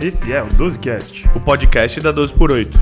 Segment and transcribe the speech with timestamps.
[0.00, 2.80] Esse é o 12Cast, o podcast da 12 por 8.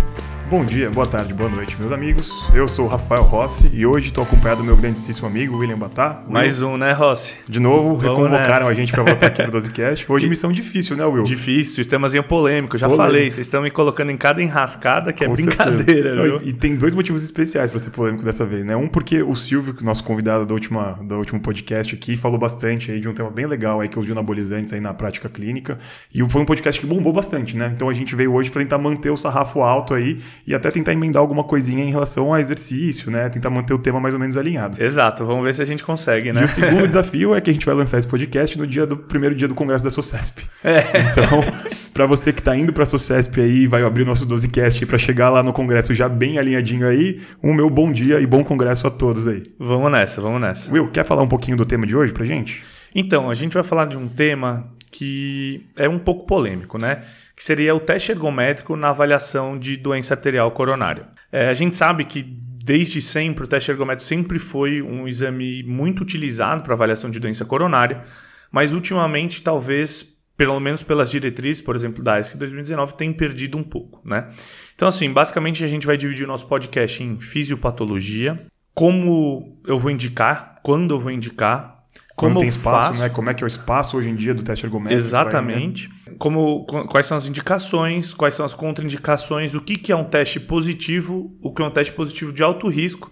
[0.48, 2.30] Bom dia, boa tarde, boa noite, meus amigos.
[2.54, 6.22] Eu sou o Rafael Rossi e hoje estou acompanhado do meu grandíssimo amigo William Batá.
[6.28, 7.34] Mais um, né, Rossi?
[7.48, 8.68] De novo, Vamos reconvocaram nessa.
[8.68, 10.04] a gente para voltar aqui no 12cast.
[10.08, 11.24] Hoje missão difícil, né, Will?
[11.24, 12.78] Difícil, temazinho polêmico.
[12.78, 13.08] Já polêmico.
[13.08, 16.40] falei, vocês estão me colocando em cada enrascada que é Com é brincadeira, viu?
[16.40, 18.76] E tem dois motivos especiais para ser polêmico dessa vez, né?
[18.76, 23.00] Um porque o Silvio, nosso convidado do, última, do último podcast aqui, falou bastante aí
[23.00, 25.76] de um tema bem legal aí que é os anabolizantes aí na prática clínica.
[26.14, 27.72] E foi um podcast que bombou bastante, né?
[27.74, 30.92] Então a gente veio hoje para tentar manter o sarrafo alto aí e até tentar
[30.92, 33.28] emendar dar alguma coisinha em relação ao exercício, né?
[33.28, 34.82] Tentar manter o tema mais ou menos alinhado.
[34.82, 36.42] Exato, vamos ver se a gente consegue, né?
[36.42, 38.96] E o segundo desafio é que a gente vai lançar esse podcast no dia do
[38.96, 40.40] primeiro dia do congresso da Sociesp.
[40.62, 40.76] É.
[41.10, 41.42] Então,
[41.92, 44.98] para você que está indo para a Sociesp aí, vai abrir o nosso 12cast para
[44.98, 48.86] chegar lá no congresso já bem alinhadinho aí, um meu bom dia e bom congresso
[48.86, 49.42] a todos aí.
[49.58, 50.70] Vamos nessa, vamos nessa.
[50.70, 52.62] Will, quer falar um pouquinho do tema de hoje pra gente?
[52.94, 57.02] Então, a gente vai falar de um tema que é um pouco polêmico, né?
[57.36, 61.06] Que seria o teste ergométrico na avaliação de doença arterial coronária.
[61.30, 66.02] É, a gente sabe que desde sempre o teste ergométrico sempre foi um exame muito
[66.02, 68.02] utilizado para avaliação de doença coronária,
[68.50, 73.62] mas ultimamente talvez pelo menos pelas diretrizes, por exemplo, da ESC 2019, tem perdido um
[73.62, 74.28] pouco, né?
[74.74, 79.90] Então, assim, basicamente a gente vai dividir o nosso podcast em fisiopatologia, como eu vou
[79.90, 81.84] indicar, quando eu vou indicar,
[82.14, 83.00] como tem espaço, faço...
[83.00, 83.08] né?
[83.08, 85.00] Como é que é o espaço hoje em dia do teste ergométrico?
[85.00, 85.86] Exatamente.
[85.86, 85.95] Aí, né?
[86.18, 90.40] Como, quais são as indicações, quais são as contraindicações, o que, que é um teste
[90.40, 93.10] positivo, o que é um teste positivo de alto risco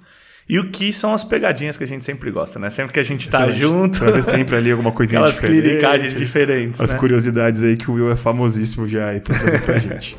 [0.48, 2.69] e o que são as pegadinhas que a gente sempre gosta, né?
[2.70, 3.60] Sempre que a gente tá Excelente.
[3.60, 3.98] junto.
[3.98, 5.58] Trazer sempre ali alguma coisinha Aquelas diferente.
[5.58, 6.80] Aquelas clinicagens diferentes.
[6.80, 6.98] As né?
[6.98, 10.16] curiosidades aí que o Will é famosíssimo já aí pra trazer pra gente.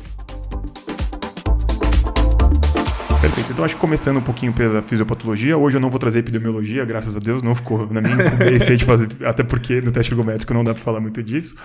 [3.20, 3.52] Perfeito.
[3.52, 7.16] Então, acho que começando um pouquinho pela fisiopatologia, hoje eu não vou trazer epidemiologia, graças
[7.16, 10.62] a Deus, não ficou na minha incumbência de fazer, até porque no teste ergométrico não
[10.62, 11.56] dá para falar muito disso.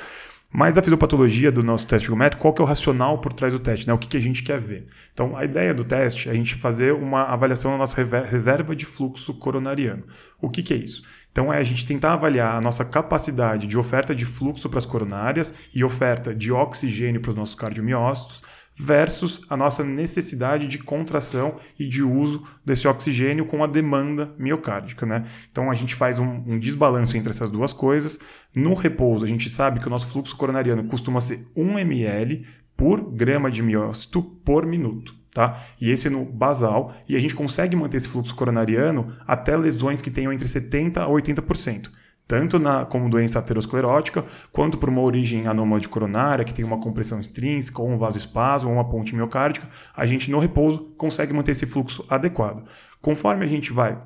[0.53, 3.59] Mas a fisiopatologia do nosso teste ergométrico, qual que é o racional por trás do
[3.59, 3.87] teste?
[3.87, 3.93] Né?
[3.93, 4.85] O que, que a gente quer ver?
[5.13, 8.85] Então, a ideia do teste é a gente fazer uma avaliação da nossa reserva de
[8.85, 10.03] fluxo coronariano.
[10.41, 11.03] O que, que é isso?
[11.31, 14.85] Então, é a gente tentar avaliar a nossa capacidade de oferta de fluxo para as
[14.85, 18.43] coronárias e oferta de oxigênio para os nossos cardiomiócitos
[18.81, 25.05] versus a nossa necessidade de contração e de uso desse oxigênio com a demanda miocárdica.
[25.05, 25.27] Né?
[25.51, 28.17] Então a gente faz um, um desbalanço entre essas duas coisas.
[28.55, 33.13] No repouso, a gente sabe que o nosso fluxo coronariano costuma ser 1 ml por
[33.13, 35.13] grama de miócito por minuto.
[35.31, 35.63] Tá?
[35.79, 40.01] E esse é no basal, e a gente consegue manter esse fluxo coronariano até lesões
[40.01, 41.89] que tenham entre 70% a 80%
[42.31, 46.79] tanto na, como doença aterosclerótica, quanto por uma origem anômala de coronária, que tem uma
[46.79, 51.51] compressão extrínseca, ou um vasoespasmo, ou uma ponte miocárdica, a gente no repouso consegue manter
[51.51, 52.63] esse fluxo adequado.
[53.01, 54.01] Conforme a gente vai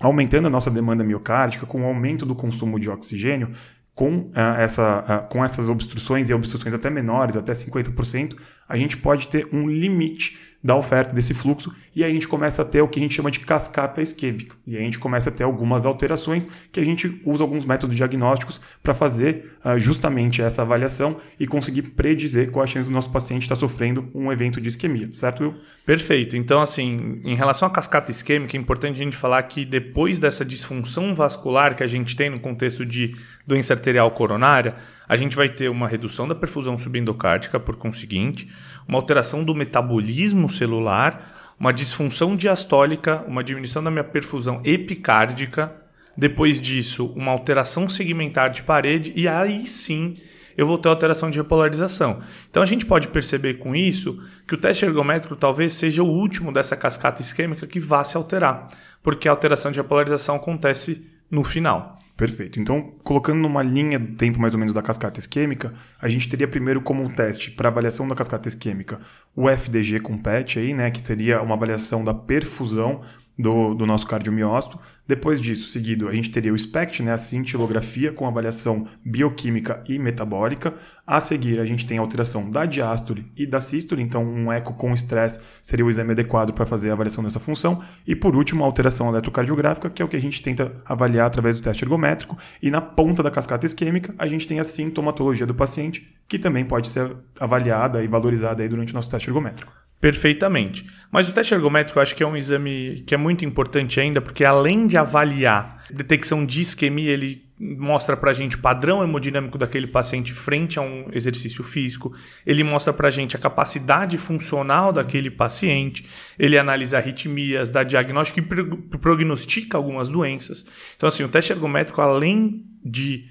[0.00, 3.50] aumentando a nossa demanda miocárdica, com o aumento do consumo de oxigênio,
[3.92, 8.36] com, uh, essa, uh, com essas obstruções e obstruções até menores, até 50%,
[8.68, 12.62] a gente pode ter um limite da oferta desse fluxo e aí a gente começa
[12.62, 14.56] a ter o que a gente chama de cascata isquêmica.
[14.66, 17.94] E aí a gente começa a ter algumas alterações que a gente usa alguns métodos
[17.94, 23.10] diagnósticos para fazer uh, justamente essa avaliação e conseguir predizer qual a chance do nosso
[23.10, 25.54] paciente estar tá sofrendo um evento de isquemia, certo, Will?
[25.84, 26.34] Perfeito.
[26.36, 30.44] Então, assim, em relação à cascata isquêmica, é importante a gente falar que depois dessa
[30.44, 33.14] disfunção vascular que a gente tem no contexto de
[33.46, 34.76] doença arterial coronária,
[35.06, 38.48] a gente vai ter uma redução da perfusão subendocárdica, por conseguinte,
[38.86, 45.74] uma alteração do metabolismo celular, uma disfunção diastólica, uma diminuição da minha perfusão epicárdica,
[46.16, 50.16] depois disso, uma alteração segmentar de parede, e aí sim
[50.56, 52.20] eu vou ter alteração de repolarização.
[52.48, 56.52] Então a gente pode perceber com isso que o teste ergométrico talvez seja o último
[56.52, 58.68] dessa cascata isquêmica que vá se alterar,
[59.02, 61.98] porque a alteração de repolarização acontece no final.
[62.16, 62.60] Perfeito.
[62.60, 66.46] Então, colocando numa linha do tempo mais ou menos da cascata isquêmica, a gente teria
[66.46, 69.00] primeiro como um teste para avaliação da cascata isquêmica
[69.34, 73.02] o FDG com PET aí, né, que seria uma avaliação da perfusão
[73.38, 74.78] do, do nosso cardiomiócito.
[75.06, 79.98] Depois disso, seguido, a gente teria o SPECT, né, a cintilografia com avaliação bioquímica e
[79.98, 80.74] metabólica.
[81.06, 84.72] A seguir, a gente tem a alteração da diástole e da sístole, então um eco
[84.72, 87.82] com estresse seria o exame adequado para fazer a avaliação dessa função.
[88.06, 91.60] E por último, a alteração eletrocardiográfica, que é o que a gente tenta avaliar através
[91.60, 92.38] do teste ergométrico.
[92.62, 96.64] E na ponta da cascata isquêmica, a gente tem a sintomatologia do paciente, que também
[96.64, 99.83] pode ser avaliada e valorizada aí durante o nosso teste ergométrico.
[100.00, 100.86] Perfeitamente.
[101.10, 104.20] Mas o teste ergométrico eu acho que é um exame que é muito importante ainda,
[104.20, 109.56] porque além de avaliar detecção de isquemia, ele mostra para a gente o padrão hemodinâmico
[109.56, 112.12] daquele paciente frente a um exercício físico,
[112.44, 116.04] ele mostra para a gente a capacidade funcional daquele paciente,
[116.38, 120.66] ele analisa arritmias, dá diagnóstico e prognostica algumas doenças.
[120.96, 123.26] Então, assim, o teste ergométrico, além de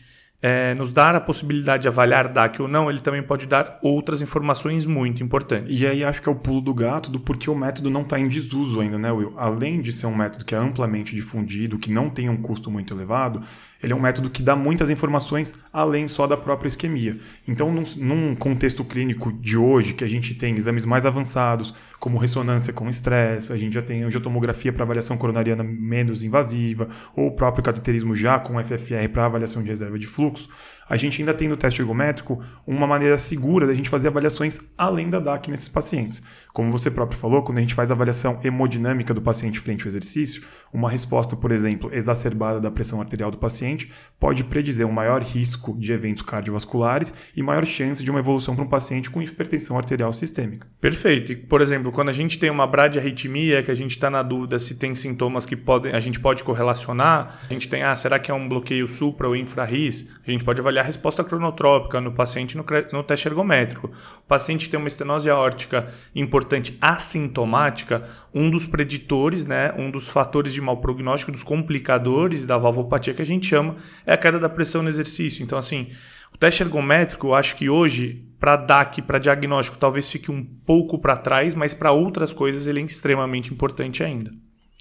[0.45, 4.21] é, nos dar a possibilidade de avaliar DAC ou não, ele também pode dar outras
[4.21, 5.79] informações muito importantes.
[5.79, 8.19] E aí acho que é o pulo do gato do porquê o método não está
[8.19, 9.33] em desuso ainda, né, Will?
[9.37, 12.93] Além de ser um método que é amplamente difundido, que não tem um custo muito
[12.93, 13.41] elevado,
[13.83, 17.19] ele é um método que dá muitas informações além só da própria isquemia.
[17.47, 22.17] Então, num, num contexto clínico de hoje, que a gente tem exames mais avançados, como
[22.17, 27.35] ressonância com estresse, a gente já tem angiotomografia para avaliação coronariana menos invasiva, ou o
[27.35, 30.49] próprio cateterismo já com FFR para avaliação de reserva de fluxo,
[30.89, 35.09] a gente ainda tem no teste ergométrico uma maneira segura da gente fazer avaliações além
[35.09, 36.21] da DAC nesses pacientes.
[36.53, 39.87] Como você próprio falou, quando a gente faz a avaliação hemodinâmica do paciente frente ao
[39.87, 45.23] exercício, uma resposta, por exemplo, exacerbada da pressão arterial do paciente pode predizer um maior
[45.23, 49.77] risco de eventos cardiovasculares e maior chance de uma evolução para um paciente com hipertensão
[49.77, 50.67] arterial sistêmica.
[50.79, 51.31] Perfeito.
[51.31, 54.59] E, por exemplo, quando a gente tem uma bradiarritmia, que a gente está na dúvida
[54.59, 58.29] se tem sintomas que podem, a gente pode correlacionar, a gente tem, ah, será que
[58.29, 60.07] é um bloqueio supra ou infra-RIS?
[60.27, 63.87] A gente pode avaliar a resposta cronotrópica no paciente no, no teste ergométrico.
[64.19, 66.42] O paciente tem uma estenose aórtica importante
[66.81, 68.03] assintomática,
[68.33, 73.21] um dos preditores, né, um dos fatores de mau prognóstico, dos complicadores da valvopatia que
[73.21, 73.75] a gente chama,
[74.05, 75.43] é a queda da pressão no exercício.
[75.43, 75.89] Então, assim,
[76.33, 80.99] o teste ergométrico, eu acho que hoje, para DAC, para diagnóstico, talvez fique um pouco
[80.99, 84.31] para trás, mas para outras coisas ele é extremamente importante ainda.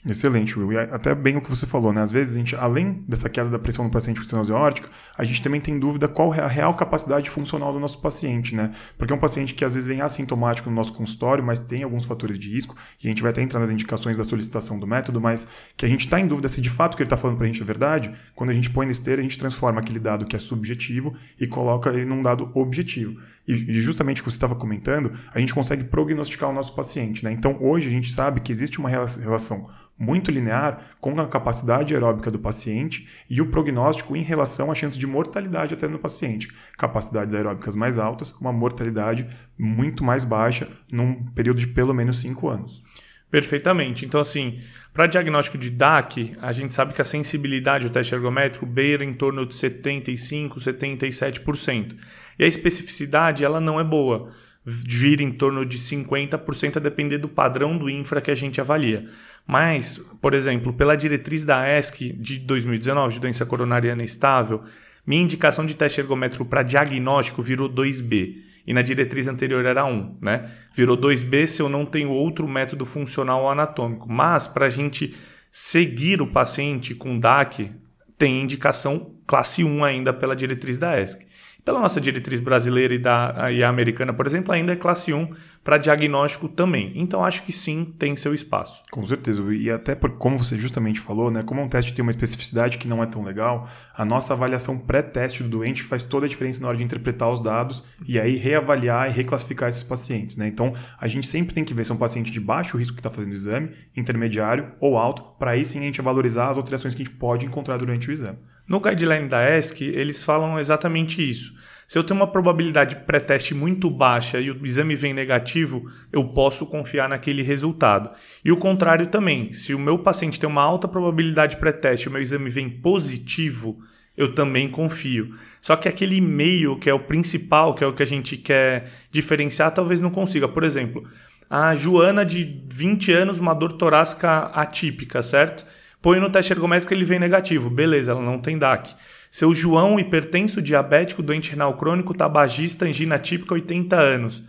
[0.05, 0.73] Excelente, Will.
[0.73, 2.03] E até bem o que você falou, né?
[2.03, 5.23] Às vezes a gente, além dessa queda da pressão do paciente com estenose aórtica, a
[5.23, 8.73] gente também tem dúvida qual é a real capacidade funcional do nosso paciente, né?
[8.99, 12.05] Porque é um paciente que às vezes vem assintomático no nosso consultório, mas tem alguns
[12.05, 15.21] fatores de risco, e a gente vai até entrar nas indicações da solicitação do método,
[15.21, 15.47] mas
[15.77, 17.45] que a gente está em dúvida se de fato o que ele está falando para
[17.45, 20.27] a gente é verdade, quando a gente põe na esteira, a gente transforma aquele dado
[20.27, 23.21] que é subjetivo e coloca ele num dado objetivo.
[23.47, 27.33] E justamente o que você estava comentando, a gente consegue prognosticar o nosso paciente, né?
[27.33, 29.69] Então hoje a gente sabe que existe uma relação
[30.03, 34.99] muito linear com a capacidade aeróbica do paciente e o prognóstico em relação à chance
[34.99, 36.49] de mortalidade até no paciente.
[36.77, 42.49] Capacidades aeróbicas mais altas, uma mortalidade muito mais baixa num período de pelo menos 5
[42.49, 42.83] anos.
[43.31, 44.05] Perfeitamente.
[44.05, 44.59] Então, assim,
[44.93, 49.15] para diagnóstico de DAC, a gente sabe que a sensibilidade do teste ergométrico beira em
[49.15, 51.97] torno de 75%, 77%.
[52.41, 54.33] E a especificidade, ela não é boa
[54.67, 59.09] gira em torno de 50% a depender do padrão do infra que a gente avalia.
[59.47, 64.63] Mas, por exemplo, pela diretriz da ESC de 2019, de doença coronariana estável,
[65.07, 68.37] minha indicação de teste ergométrico para diagnóstico virou 2B.
[68.65, 70.49] E na diretriz anterior era 1, né?
[70.73, 74.11] Virou 2B se eu não tenho outro método funcional ou anatômico.
[74.11, 75.17] Mas, para a gente
[75.51, 77.71] seguir o paciente com DAC,
[78.17, 81.27] tem indicação classe 1 ainda pela diretriz da ESC.
[81.65, 85.29] Pela nossa diretriz brasileira e, da, e a americana, por exemplo, ainda é classe 1
[85.63, 86.93] para diagnóstico também.
[86.97, 88.83] Então acho que sim, tem seu espaço.
[88.91, 89.43] Com certeza.
[89.55, 92.89] E até porque, como você justamente falou, né, como um teste tem uma especificidade que
[92.89, 96.67] não é tão legal, a nossa avaliação pré-teste do doente faz toda a diferença na
[96.67, 100.37] hora de interpretar os dados e aí reavaliar e reclassificar esses pacientes.
[100.37, 100.49] Né?
[100.49, 103.01] Então a gente sempre tem que ver se é um paciente de baixo risco que
[103.01, 106.93] está fazendo o exame, intermediário ou alto, para aí sim a gente valorizar as alterações
[106.93, 108.39] que a gente pode encontrar durante o exame.
[108.67, 111.53] No guideline da ESC, eles falam exatamente isso.
[111.87, 116.65] Se eu tenho uma probabilidade pré-teste muito baixa e o exame vem negativo, eu posso
[116.67, 118.11] confiar naquele resultado.
[118.43, 119.53] E o contrário também.
[119.53, 123.83] Se o meu paciente tem uma alta probabilidade pré-teste e o meu exame vem positivo,
[124.17, 125.35] eu também confio.
[125.61, 128.91] Só que aquele meio que é o principal, que é o que a gente quer
[129.11, 130.49] diferenciar, talvez não consiga.
[130.49, 131.07] Por exemplo,
[131.51, 135.67] a Joana de 20 anos, uma dor torácica atípica, certo?
[136.03, 137.71] Põe no teste ergométrico ele vem negativo.
[137.71, 138.95] Beleza, ela não tem DAC.
[139.31, 144.43] Seu João, hipertenso, diabético, doente renal crônico, tabagista, angina típica, 80 anos.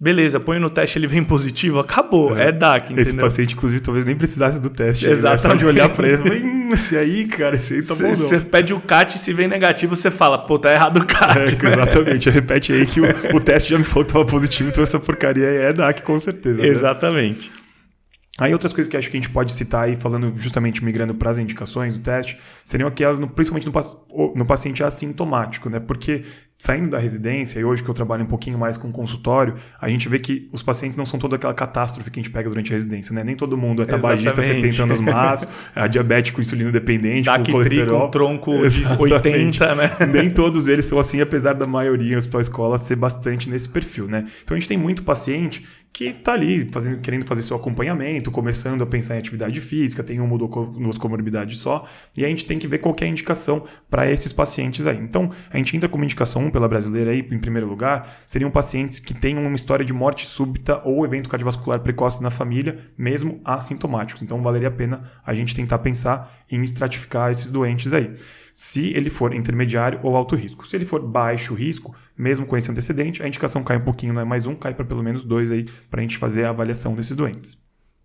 [0.00, 2.36] Beleza, põe no teste, ele vem positivo, acabou.
[2.36, 3.02] É, é DAC, entendeu?
[3.02, 5.06] Esse paciente, inclusive, talvez nem precisasse do teste.
[5.06, 5.44] Exatamente.
[5.44, 5.50] Né?
[5.50, 8.72] Só de olhar pra ele, hum, esse aí, cara, esse aí tá bom Você pede
[8.72, 11.38] o CAT, se vem negativo, você fala, pô, tá errado o CAT.
[11.38, 14.82] É, exatamente, repete aí que o, o, teste já me falou que tava positivo, então
[14.82, 16.62] essa porcaria aí é DAC, com certeza.
[16.62, 16.68] Né?
[18.36, 21.30] Aí outras coisas que acho que a gente pode citar aí, falando justamente migrando para
[21.30, 25.78] as indicações do teste, seriam aquelas, no, principalmente no, no, paciente assintomático, né?
[25.78, 26.24] Porque
[26.58, 30.08] saindo da residência, e hoje que eu trabalho um pouquinho mais com consultório, a gente
[30.08, 32.74] vê que os pacientes não são toda aquela catástrofe que a gente pega durante a
[32.74, 33.22] residência, né?
[33.22, 34.72] Nem todo mundo é tabagista, Exatamente.
[34.72, 38.00] 70 anos mais, é diabético, insulino dependente, com colesterol.
[38.00, 39.06] com tronco Exatamente.
[39.06, 39.90] de 80, né?
[40.12, 44.26] Nem todos eles são assim, apesar da maioria, os pós-escola ser bastante nesse perfil, né?
[44.42, 45.64] Então a gente tem muito paciente
[45.94, 50.18] que está ali fazendo, querendo fazer seu acompanhamento, começando a pensar em atividade física, tem
[50.18, 51.86] uma ou duas comorbidades só,
[52.16, 54.98] e a gente tem que ver qual é a indicação para esses pacientes aí.
[54.98, 58.98] Então, a gente entra como indicação 1 pela brasileira aí, em primeiro lugar, seriam pacientes
[58.98, 64.20] que tenham uma história de morte súbita ou evento cardiovascular precoce na família, mesmo assintomáticos.
[64.20, 68.16] Então, valeria a pena a gente tentar pensar em estratificar esses doentes aí.
[68.54, 70.66] Se ele for intermediário ou alto risco.
[70.66, 74.22] Se ele for baixo risco, mesmo com esse antecedente, a indicação cai um pouquinho, não
[74.22, 76.94] é mais um, cai para pelo menos dois aí para a gente fazer a avaliação
[76.94, 77.58] desses doentes.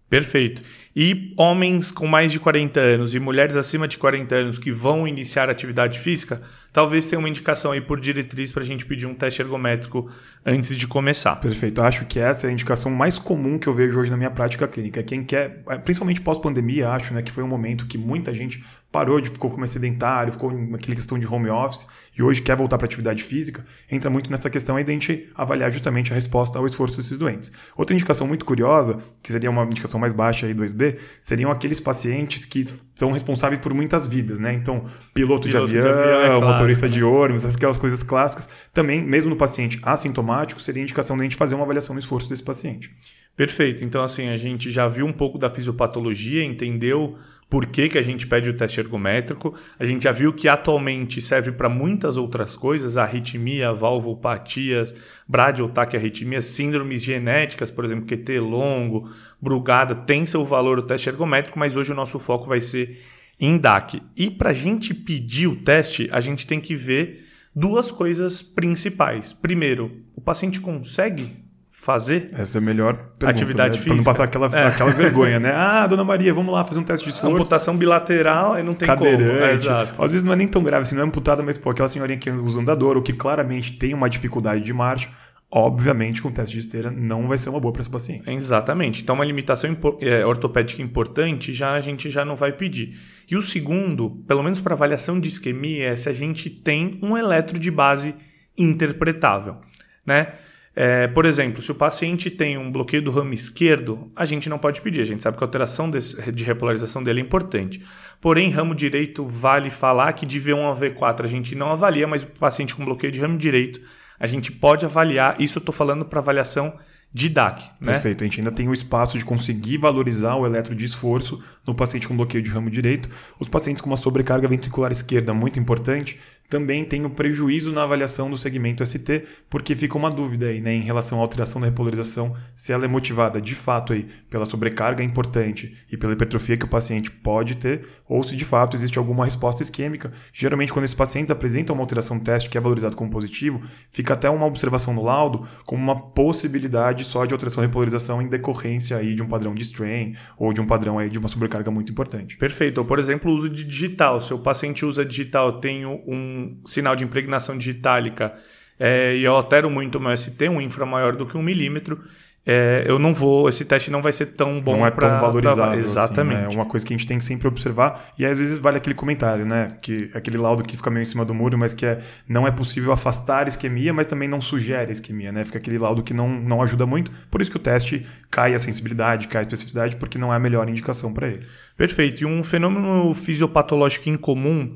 [0.09, 0.63] Perfeito.
[0.95, 5.07] E homens com mais de 40 anos e mulheres acima de 40 anos que vão
[5.07, 9.13] iniciar atividade física, talvez tenha uma indicação aí por diretriz para a gente pedir um
[9.13, 10.09] teste ergométrico
[10.45, 11.35] antes de começar.
[11.37, 11.81] Perfeito.
[11.81, 14.67] Acho que essa é a indicação mais comum que eu vejo hoje na minha prática
[14.67, 15.03] clínica.
[15.03, 19.29] Quem quer, principalmente pós-pandemia, acho né, que foi um momento que muita gente parou de
[19.29, 21.85] ficou como sedentário, ficou naquela questão de home office
[22.17, 25.29] e hoje quer voltar para atividade física, entra muito nessa questão aí de a gente
[25.35, 27.51] avaliar justamente a resposta ao esforço desses doentes.
[27.77, 32.45] Outra indicação muito curiosa, que seria uma indicação mais baixa aí 2B, seriam aqueles pacientes
[32.45, 34.53] que são responsáveis por muitas vidas, né?
[34.53, 37.19] Então, piloto, piloto de avião, de avião é motorista clássico, de né?
[37.19, 41.55] ônibus, aquelas coisas clássicas, também, mesmo no paciente assintomático, seria indicação de a gente fazer
[41.55, 42.93] uma avaliação do esforço desse paciente.
[43.35, 43.83] Perfeito.
[43.83, 47.17] Então, assim, a gente já viu um pouco da fisiopatologia, entendeu
[47.49, 49.55] por que, que a gente pede o teste ergométrico.
[49.79, 54.93] A gente já viu que atualmente serve para muitas outras coisas, arritmia, valvopatias,
[55.27, 59.09] bradiotaquiarritmias, síndromes genéticas, por exemplo, QT longo,
[59.41, 63.01] brugada, tem seu valor o teste ergométrico, mas hoje o nosso foco vai ser
[63.39, 64.01] em DAC.
[64.15, 69.33] E para a gente pedir o teste, a gente tem que ver duas coisas principais.
[69.33, 73.83] Primeiro, o paciente consegue fazer essa é a melhor pergunta, atividade né?
[73.83, 73.89] física.
[73.89, 74.67] Para não passar aquela, é.
[74.67, 75.53] aquela vergonha, né?
[75.55, 77.35] Ah, dona Maria, vamos lá fazer um teste de esforço.
[77.35, 79.23] Amputação bilateral, aí não tem Cadeirante.
[79.23, 79.45] como.
[79.45, 80.03] É, exato.
[80.03, 82.19] Às vezes não é nem tão grave, assim, não é amputada, mas pô, aquela senhorinha
[82.19, 85.09] que usa andador ou que claramente tem uma dificuldade de marcha,
[85.51, 88.29] obviamente com teste de esteira não vai ser uma boa para esse paciente.
[88.29, 89.01] Exatamente.
[89.01, 92.99] Então uma limitação é, ortopédica importante já a gente já não vai pedir.
[93.29, 97.17] E o segundo, pelo menos para avaliação de isquemia, é se a gente tem um
[97.17, 98.15] eletro de base
[98.57, 99.57] interpretável,
[100.05, 100.33] né?
[100.75, 104.57] É, por exemplo, se o paciente tem um bloqueio do ramo esquerdo, a gente não
[104.57, 105.01] pode pedir.
[105.01, 107.83] A gente sabe que a alteração desse, de repolarização dele é importante.
[108.21, 112.23] Porém, ramo direito vale falar que de V1 a V4 a gente não avalia, mas
[112.23, 113.81] o paciente com bloqueio de ramo direito
[114.19, 115.39] a gente pode avaliar.
[115.39, 116.77] Isso eu estou falando para avaliação
[117.11, 117.63] de DAC.
[117.79, 117.93] Né?
[117.93, 118.23] Perfeito.
[118.23, 122.07] A gente ainda tem o espaço de conseguir valorizar o eletro de esforço no paciente
[122.07, 123.09] com bloqueio de ramo direito.
[123.39, 128.29] Os pacientes com uma sobrecarga ventricular esquerda muito importante, também tem um prejuízo na avaliação
[128.29, 132.35] do segmento ST, porque fica uma dúvida aí, né, em relação à alteração da repolarização,
[132.55, 136.67] se ela é motivada de fato aí pela sobrecarga importante e pela hipertrofia que o
[136.67, 140.11] paciente pode ter, ou se de fato existe alguma resposta isquêmica.
[140.33, 144.27] Geralmente, quando esses pacientes apresentam uma alteração teste que é valorizado como positivo, fica até
[144.29, 149.13] uma observação no laudo como uma possibilidade só de alteração da repolarização em decorrência aí
[149.13, 152.37] de um padrão de strain ou de um padrão aí de uma sobrecarga muito importante.
[152.37, 152.79] Perfeito.
[152.79, 154.19] Ou, por exemplo, o uso de digital.
[154.19, 158.33] Se o paciente usa digital, tem um sinal de impregnação digitálica
[158.79, 162.01] é, e eu altero muito o meu ST, um infra maior do que um milímetro,
[162.45, 165.19] é, eu não vou, esse teste não vai ser tão bom Não é pra, tão
[165.19, 165.61] valorizado.
[165.61, 166.35] Pra, assim, exatamente.
[166.35, 166.53] Assim, né?
[166.53, 168.11] É uma coisa que a gente tem que sempre observar.
[168.17, 169.77] E às vezes vale aquele comentário, né?
[169.81, 172.51] Que aquele laudo que fica meio em cima do muro, mas que é não é
[172.51, 175.45] possível afastar isquemia, mas também não sugere isquemia, né?
[175.45, 177.11] Fica aquele laudo que não, não ajuda muito.
[177.29, 180.39] Por isso que o teste cai a sensibilidade, cai a especificidade, porque não é a
[180.39, 181.45] melhor indicação para ele.
[181.77, 182.23] Perfeito.
[182.23, 184.73] E um fenômeno fisiopatológico incomum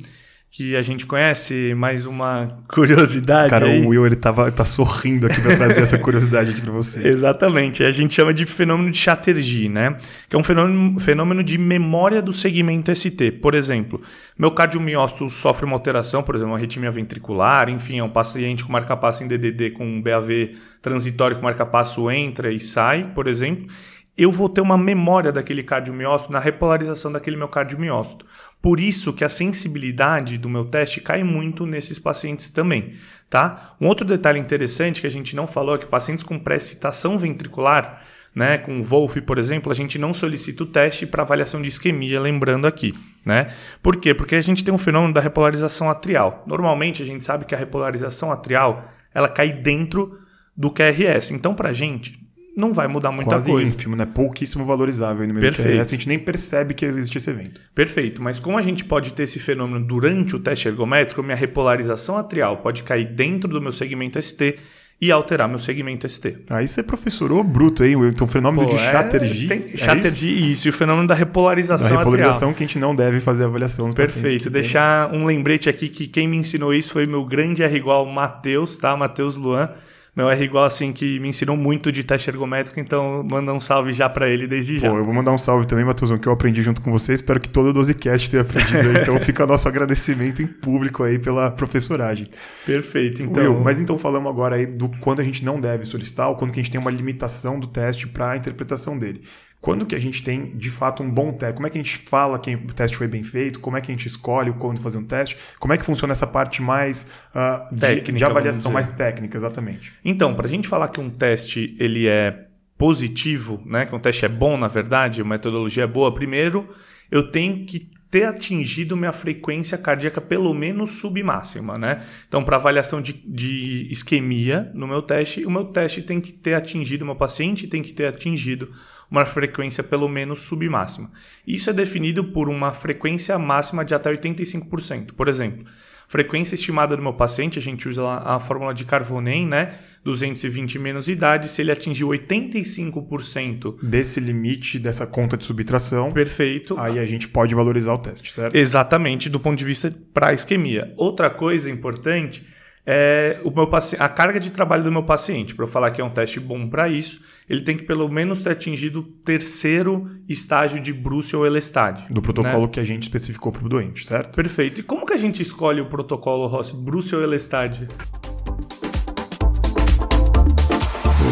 [0.55, 3.50] que a gente conhece, mais uma curiosidade.
[3.50, 3.83] Cara, aí.
[3.83, 7.01] o Will ele tava, tá sorrindo aqui para trazer essa curiosidade aqui para você.
[7.10, 7.83] Exatamente.
[7.83, 9.98] A gente chama de fenômeno de Chatterjee, né?
[10.29, 13.31] Que é um fenômeno, fenômeno de memória do segmento ST.
[13.41, 14.00] Por exemplo,
[14.38, 18.72] meu cardiomiócito sofre uma alteração, por exemplo, uma arritmia ventricular, enfim, é um paciente com
[18.72, 23.74] marca-passo em DDD com um BAV transitório com marca-passo entra e sai, por exemplo
[24.15, 28.25] eu vou ter uma memória daquele cardiomiócito na repolarização daquele meu cardiomiócito.
[28.63, 32.93] Por isso que a sensibilidade do meu teste cai muito nesses pacientes também,
[33.29, 33.75] tá?
[33.79, 38.01] Um outro detalhe interessante que a gente não falou é que pacientes com pré-excitação ventricular,
[38.34, 42.22] né, com Wolf, por exemplo, a gente não solicita o teste para avaliação de isquemia,
[42.22, 42.93] lembrando aqui,
[43.25, 43.53] né?
[43.82, 44.13] Por quê?
[44.13, 46.41] Porque a gente tem um fenômeno da repolarização atrial.
[46.48, 50.17] Normalmente a gente sabe que a repolarização atrial, ela cai dentro
[50.55, 51.34] do QRS.
[51.34, 52.17] Então, para a gente,
[52.55, 53.69] não vai mudar muita Quase coisa.
[53.69, 54.05] ínfimo, né?
[54.05, 55.81] Pouquíssimo valorizável no meio Perfeito.
[55.81, 57.60] a gente nem percebe que existe esse evento.
[57.74, 62.17] Perfeito, mas como a gente pode ter esse fenômeno durante o teste ergométrico, minha repolarização
[62.17, 64.57] atrial pode cair dentro do meu segmento ST
[65.01, 66.38] e alterar meu segmento ST.
[66.50, 69.51] Aí você professorou bruto aí, então o fenômeno Pô, de Chatterjee.
[69.51, 70.51] É, tem, Chatterjee, isso?
[70.51, 71.98] isso, e o fenômeno da repolarização atrial.
[71.98, 72.57] Da repolarização atrial.
[72.57, 75.19] que a gente não deve fazer avaliação no Perfeito, deixar tem.
[75.19, 78.95] um lembrete aqui que quem me ensinou isso foi meu grande R igual Matheus, tá?
[78.95, 79.69] Matheus Luan
[80.15, 83.93] meu R igual assim que me ensinou muito de teste ergométrico, então manda um salve
[83.93, 84.89] já para ele desde já.
[84.89, 87.13] Pô, eu vou mandar um salve também, Matheusão, que eu aprendi junto com você.
[87.13, 88.93] Espero que todo o 12cast tenha aprendido aí.
[89.03, 92.29] Então fica nosso agradecimento em público aí pela professoragem.
[92.65, 93.43] Perfeito, então.
[93.43, 96.51] Will, mas então falamos agora aí do quando a gente não deve solicitar ou quando
[96.51, 99.24] que a gente tem uma limitação do teste para a interpretação dele.
[99.63, 101.55] Quando que a gente tem, de fato, um bom teste?
[101.55, 103.62] Como é que a gente fala que o teste foi bem feito?
[103.62, 105.38] Como é que a gente escolhe quando fazer um teste?
[105.58, 109.93] Como é que funciona essa parte mais uh, técnica, de, de avaliação mais técnica, exatamente?
[110.03, 114.25] Então, para a gente falar que um teste ele é positivo, né, que um teste
[114.25, 116.67] é bom, na verdade, a metodologia é boa, primeiro
[117.10, 122.05] eu tenho que ter atingido minha frequência cardíaca pelo menos submáxima, né?
[122.27, 126.53] Então, para avaliação de, de isquemia no meu teste, o meu teste tem que ter
[126.53, 128.70] atingido, o meu paciente tem que ter atingido
[129.13, 131.12] uma frequência pelo menos submáxima.
[131.46, 135.12] Isso é definido por uma frequência máxima de até 85%.
[135.13, 135.67] Por exemplo,
[136.08, 139.75] frequência estimada do meu paciente, a gente usa a fórmula de Carvonen, né?
[140.03, 146.77] 220 menos idade, se ele atingir 85% desse limite dessa conta de subtração, perfeito.
[146.79, 148.55] Aí a gente pode valorizar o teste, certo?
[148.55, 150.91] Exatamente, do ponto de vista para isquemia.
[150.98, 152.46] Outra coisa importante
[152.86, 155.56] é o meu a carga de trabalho do meu paciente.
[155.56, 158.42] Para eu falar que é um teste bom para isso, ele tem que pelo menos
[158.42, 162.02] ter atingido o terceiro estágio de Bruce ou Elestad.
[162.10, 162.68] Do protocolo né?
[162.68, 164.36] que a gente especificou para o doente, certo?
[164.36, 164.82] Perfeito.
[164.82, 166.50] E como que a gente escolhe o protocolo
[166.84, 167.88] Bruce ou Elestad?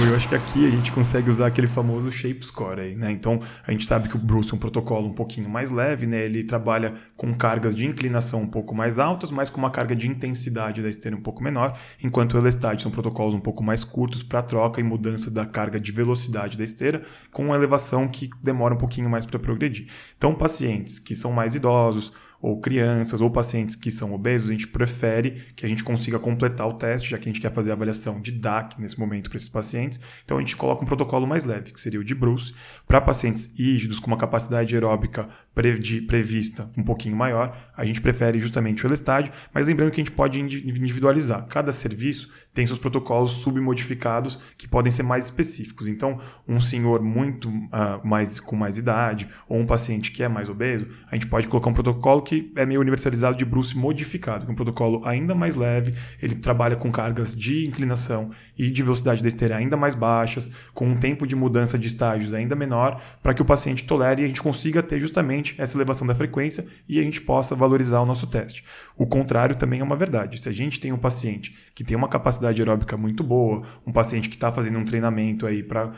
[0.07, 3.11] Eu acho que aqui a gente consegue usar aquele famoso shape score aí, né?
[3.11, 6.25] Então, a gente sabe que o Bruce é um protocolo um pouquinho mais leve, né?
[6.25, 10.07] Ele trabalha com cargas de inclinação um pouco mais altas, mas com uma carga de
[10.07, 14.23] intensidade da esteira um pouco menor, enquanto o Elestad são protocolos um pouco mais curtos
[14.23, 18.73] para troca e mudança da carga de velocidade da esteira, com uma elevação que demora
[18.73, 19.87] um pouquinho mais para progredir.
[20.17, 24.67] Então, pacientes que são mais idosos, ou crianças ou pacientes que são obesos, a gente
[24.67, 27.73] prefere que a gente consiga completar o teste, já que a gente quer fazer a
[27.73, 29.99] avaliação de DAC nesse momento para esses pacientes.
[30.25, 32.53] Então a gente coloca um protocolo mais leve, que seria o de Bruce.
[32.87, 38.85] Para pacientes rígidos com uma capacidade aeróbica prevista um pouquinho maior, a gente prefere justamente
[38.85, 41.47] o Elestádio, mas lembrando que a gente pode individualizar.
[41.47, 45.87] Cada serviço tem seus protocolos submodificados que podem ser mais específicos.
[45.87, 50.47] Então, um senhor muito uh, mais com mais idade ou um paciente que é mais
[50.47, 54.51] obeso, a gente pode colocar um protocolo que é meio universalizado de Bruce modificado, que
[54.51, 59.23] é um protocolo ainda mais leve, ele trabalha com cargas de inclinação e de velocidade
[59.23, 63.33] da esteira ainda mais baixas, com um tempo de mudança de estágios ainda menor, para
[63.33, 66.99] que o paciente tolere e a gente consiga ter justamente essa elevação da frequência e
[66.99, 67.70] a gente possa valorizar
[68.01, 68.63] o nosso teste.
[68.97, 70.41] O contrário também é uma verdade.
[70.41, 74.29] Se a gente tem um paciente que tem uma capacidade aeróbica muito boa, um paciente
[74.29, 75.93] que está fazendo um treinamento aí para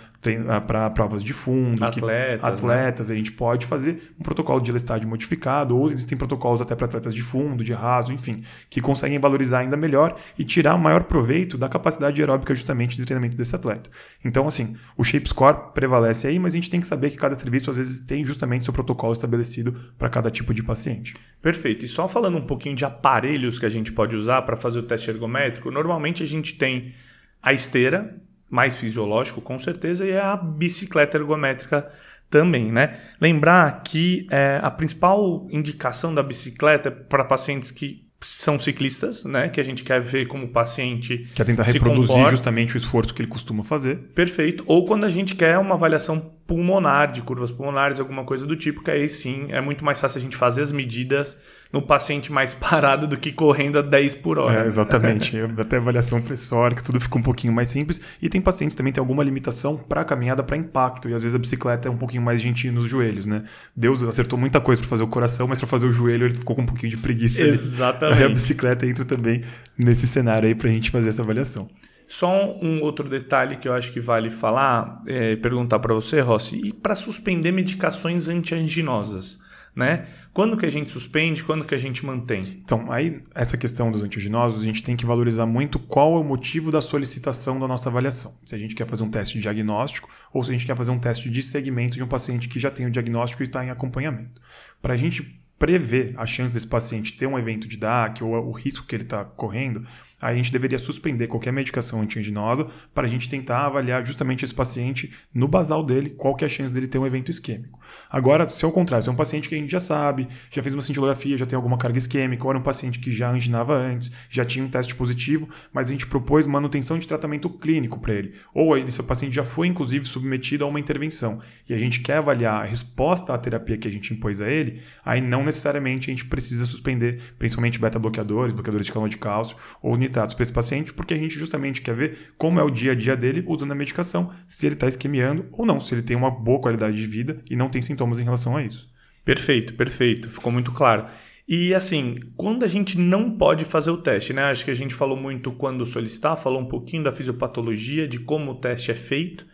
[0.86, 3.16] ah, provas de fundo, atletas, que, atletas né?
[3.16, 7.14] a gente pode fazer um protocolo de elastade modificado, ou existem protocolos até para atletas
[7.14, 11.58] de fundo, de raso, enfim, que conseguem valorizar ainda melhor e tirar o maior proveito
[11.58, 13.90] da capacidade aeróbica justamente de treinamento desse atleta.
[14.24, 17.36] Então, assim, o Shape Score prevalece aí, mas a gente tem que saber que cada
[17.36, 21.16] serviço às vezes tem justamente seu protocolo estabelecido para cada tipo de paciente.
[21.42, 21.84] Perfeito.
[21.84, 24.84] E só falando um pouquinho de aparelhos que a gente pode usar para fazer o
[24.84, 26.94] teste ergométrico, normalmente a gente tem
[27.42, 28.16] a esteira,
[28.50, 31.92] mais fisiológico com certeza, e a bicicleta ergométrica
[32.30, 33.00] também, né?
[33.22, 39.50] Lembrar que é, a principal indicação da bicicleta é para pacientes que são ciclistas, né?
[39.50, 41.28] Que a gente quer ver como paciente.
[41.36, 42.32] Quer tentar reproduzir comporta.
[42.32, 43.98] justamente o esforço que ele costuma fazer.
[44.16, 44.64] Perfeito.
[44.66, 48.84] Ou quando a gente quer uma avaliação pulmonar, de curvas pulmonares, alguma coisa do tipo,
[48.84, 51.38] que aí sim é muito mais fácil a gente fazer as medidas
[51.72, 54.64] no paciente mais parado do que correndo a 10 por hora.
[54.64, 55.36] É, exatamente.
[55.58, 58.02] Até avaliação pressórica, tudo fica um pouquinho mais simples.
[58.22, 61.10] E tem pacientes também que têm alguma limitação para caminhada para impacto.
[61.10, 63.44] E às vezes a bicicleta é um pouquinho mais gentil nos joelhos, né?
[63.76, 66.56] Deus acertou muita coisa para fazer o coração, mas para fazer o joelho ele ficou
[66.56, 67.42] com um pouquinho de preguiça.
[67.42, 68.20] Exatamente.
[68.22, 69.44] Aí a bicicleta entra também
[69.76, 71.68] nesse cenário aí para a gente fazer essa avaliação.
[72.14, 76.62] Só um outro detalhe que eu acho que vale falar, é, perguntar para você, Rossi,
[76.64, 79.40] e para suspender medicações antianginosas,
[79.76, 80.06] né?
[80.32, 82.62] Quando que a gente suspende, quando que a gente mantém?
[82.64, 86.24] Então, aí essa questão dos antigenosos, a gente tem que valorizar muito qual é o
[86.24, 88.38] motivo da solicitação da nossa avaliação.
[88.46, 91.00] Se a gente quer fazer um teste diagnóstico ou se a gente quer fazer um
[91.00, 94.40] teste de segmento de um paciente que já tem o diagnóstico e está em acompanhamento.
[94.80, 98.52] Para a gente prever a chance desse paciente ter um evento de DAC ou o
[98.52, 99.88] risco que ele está correndo,
[100.24, 105.14] a gente deveria suspender qualquer medicação antianginosa para a gente tentar avaliar justamente esse paciente
[105.34, 107.78] no basal dele, qual que é a chance dele ter um evento isquêmico.
[108.10, 110.62] Agora, se é o contrário, se é um paciente que a gente já sabe, já
[110.62, 113.74] fez uma cintilografia, já tem alguma carga isquêmica, ou era um paciente que já anginava
[113.76, 118.14] antes, já tinha um teste positivo, mas a gente propôs manutenção de tratamento clínico para
[118.14, 122.18] ele, ou esse paciente já foi inclusive submetido a uma intervenção, e a gente quer
[122.18, 126.14] avaliar a resposta à terapia que a gente impôs a ele, aí não necessariamente a
[126.14, 130.94] gente precisa suspender, principalmente beta-bloqueadores, bloqueadores de canal de cálcio, ou nitratos para esse paciente,
[130.94, 133.76] porque a gente justamente quer ver como é o dia a dia dele usando a
[133.76, 137.42] medicação, se ele está isquemiando ou não, se ele tem uma boa qualidade de vida
[137.50, 138.90] e não tem sintomas em relação a isso.
[139.24, 141.08] Perfeito, perfeito, ficou muito claro.
[141.48, 144.44] E assim, quando a gente não pode fazer o teste, né?
[144.44, 148.52] Acho que a gente falou muito quando solicitar, falou um pouquinho da fisiopatologia, de como
[148.52, 149.46] o teste é feito.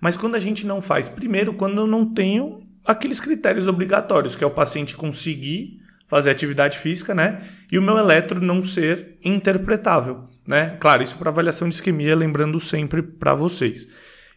[0.00, 4.44] Mas quando a gente não faz, primeiro, quando eu não tenho aqueles critérios obrigatórios, que
[4.44, 7.40] é o paciente conseguir fazer atividade física, né?
[7.70, 10.76] E o meu eletro não ser interpretável, né?
[10.78, 13.88] Claro, isso para avaliação de isquemia, lembrando sempre para vocês.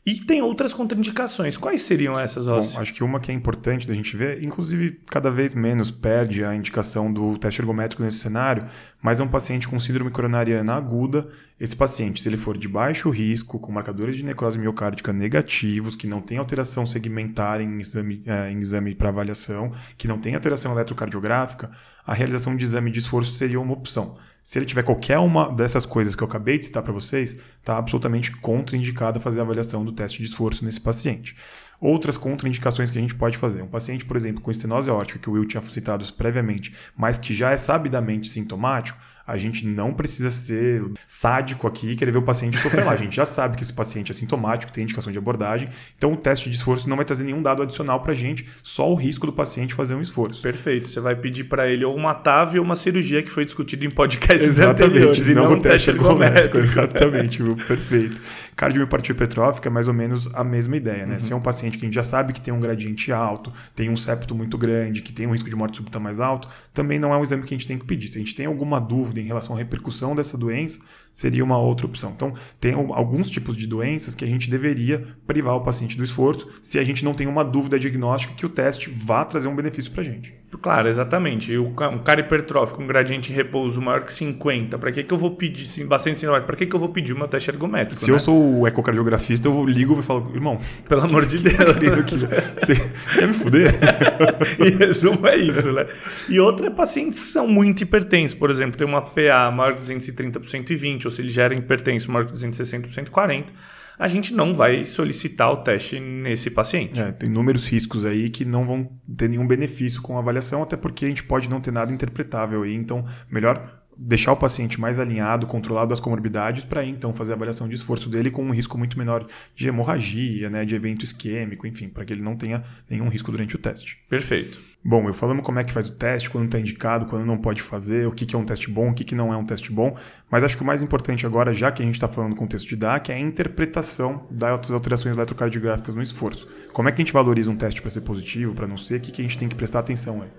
[0.10, 1.56] E tem outras contraindicações.
[1.56, 2.74] Quais seriam essas, Ossi?
[2.74, 6.44] Bom, acho que uma que é importante da gente ver, inclusive cada vez menos perde
[6.44, 8.66] a indicação do teste ergométrico nesse cenário,
[9.04, 11.28] mas é um paciente com síndrome coronariana aguda.
[11.60, 16.08] Esse paciente, se ele for de baixo risco, com marcadores de necrose miocárdica negativos, que
[16.08, 21.70] não tem alteração segmentar em exame, em exame para avaliação, que não tem alteração eletrocardiográfica,
[22.06, 24.18] a realização de exame de esforço seria uma opção.
[24.42, 27.78] Se ele tiver qualquer uma dessas coisas que eu acabei de citar para vocês, está
[27.78, 31.36] absolutamente contraindicado fazer a avaliação do teste de esforço nesse paciente.
[31.80, 33.62] Outras contraindicações que a gente pode fazer.
[33.62, 37.34] Um paciente, por exemplo, com estenose aórtica, que o Will tinha citado previamente, mas que
[37.34, 38.98] já é sabidamente sintomático,
[39.30, 42.92] a gente não precisa ser sádico aqui e querer ver o paciente sofrer lá.
[42.92, 46.18] A gente já sabe que esse paciente é sintomático, tem indicação de abordagem, então o
[46.18, 49.26] teste de esforço não vai trazer nenhum dado adicional para a gente, só o risco
[49.26, 50.42] do paciente fazer um esforço.
[50.42, 50.90] Perfeito.
[50.90, 53.90] Você vai pedir para ele ou uma TAV ou uma cirurgia que foi discutido em
[53.90, 56.58] podcasts Exatamente, anteriores, e não, não o teste ergométrico.
[56.60, 58.22] Exatamente, perfeito.
[58.60, 61.14] Cardiomiopatia hipertrófica é mais ou menos a mesma ideia, né?
[61.14, 61.20] Uhum.
[61.22, 63.90] Se é um paciente que a gente já sabe que tem um gradiente alto, tem
[63.90, 67.14] um septo muito grande, que tem um risco de morte súbita mais alto, também não
[67.14, 68.10] é um exame que a gente tem que pedir.
[68.10, 71.86] Se a gente tem alguma dúvida em relação à repercussão dessa doença, seria uma outra
[71.86, 72.12] opção.
[72.14, 76.46] Então, tem alguns tipos de doenças que a gente deveria privar o paciente do esforço
[76.62, 79.90] se a gente não tem uma dúvida diagnóstica que o teste vá trazer um benefício
[79.90, 80.34] para a gente.
[80.58, 81.56] Claro, exatamente.
[81.58, 85.32] Um cara hipertrófico, um gradiente de repouso maior que 50, para que, que eu vou
[85.32, 88.02] pedir, sim, bastante sintomático, para que, que eu vou pedir uma teste ergométrica?
[88.02, 88.16] Se né?
[88.16, 92.18] eu sou o ecocardiografista, eu ligo e falo, irmão, pelo amor de Deus, querido, que
[92.18, 92.76] você
[93.14, 93.74] quer me fuder?
[94.60, 95.86] em resumo, é isso, né?
[96.28, 99.80] E outra é pacientes que são muito hipertensos, por exemplo, tem uma PA maior que
[99.80, 103.54] 230 por 120, ou se ele gera hipertenso maior que 260 por 140,
[104.00, 107.00] a gente não vai solicitar o teste nesse paciente.
[107.00, 110.78] É, tem inúmeros riscos aí que não vão ter nenhum benefício com a avaliação, até
[110.78, 112.74] porque a gente pode não ter nada interpretável aí.
[112.74, 117.68] Então, melhor deixar o paciente mais alinhado, controlado as comorbidades, para então fazer a avaliação
[117.68, 121.90] de esforço dele com um risco muito menor de hemorragia, né, de evento isquêmico, enfim,
[121.90, 123.98] para que ele não tenha nenhum risco durante o teste.
[124.08, 124.62] Perfeito.
[124.82, 127.62] Bom, eu falamos como é que faz o teste, quando está indicado, quando não pode
[127.62, 129.70] fazer, o que, que é um teste bom, o que, que não é um teste
[129.74, 129.98] bom,
[130.32, 132.70] mas acho que o mais importante agora, já que a gente está falando do contexto
[132.70, 136.48] de DAC, é a interpretação das alterações eletrocardiográficas no esforço.
[136.72, 139.02] Como é que a gente valoriza um teste para ser positivo, para não ser, o
[139.02, 140.30] que, que a gente tem que prestar atenção aí?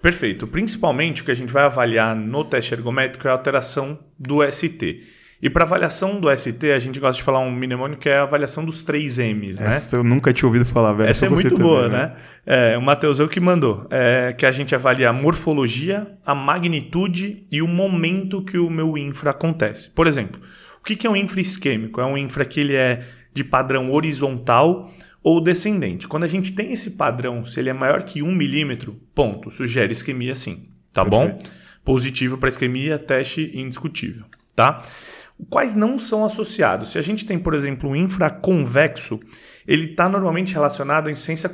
[0.00, 0.46] Perfeito.
[0.46, 5.02] Principalmente o que a gente vai avaliar no teste ergométrico é a alteração do ST.
[5.42, 8.22] E para avaliação do ST, a gente gosta de falar um mnemônio que é a
[8.24, 9.68] avaliação dos três M's, né?
[9.68, 11.08] Essa eu nunca tinha ouvido falar, velho.
[11.08, 12.12] Essa é muito também, boa, né?
[12.46, 12.74] né?
[12.74, 13.86] É, o que mandou.
[13.90, 18.98] É, que a gente avalia a morfologia, a magnitude e o momento que o meu
[18.98, 19.88] infra acontece.
[19.90, 20.38] Por exemplo,
[20.78, 22.02] o que é um infra isquêmico?
[22.02, 26.08] É um infra que ele é de padrão horizontal ou descendente.
[26.08, 29.92] Quando a gente tem esse padrão, se ele é maior que 1 milímetro, ponto, sugere
[29.92, 31.44] isquemia sim, tá Perfeito.
[31.44, 31.50] bom?
[31.84, 34.82] Positivo para isquemia, teste indiscutível, tá?
[35.48, 36.90] Quais não são associados?
[36.90, 39.18] Se a gente tem, por exemplo, um infraconvexo,
[39.66, 41.48] ele está normalmente relacionado à insuficiência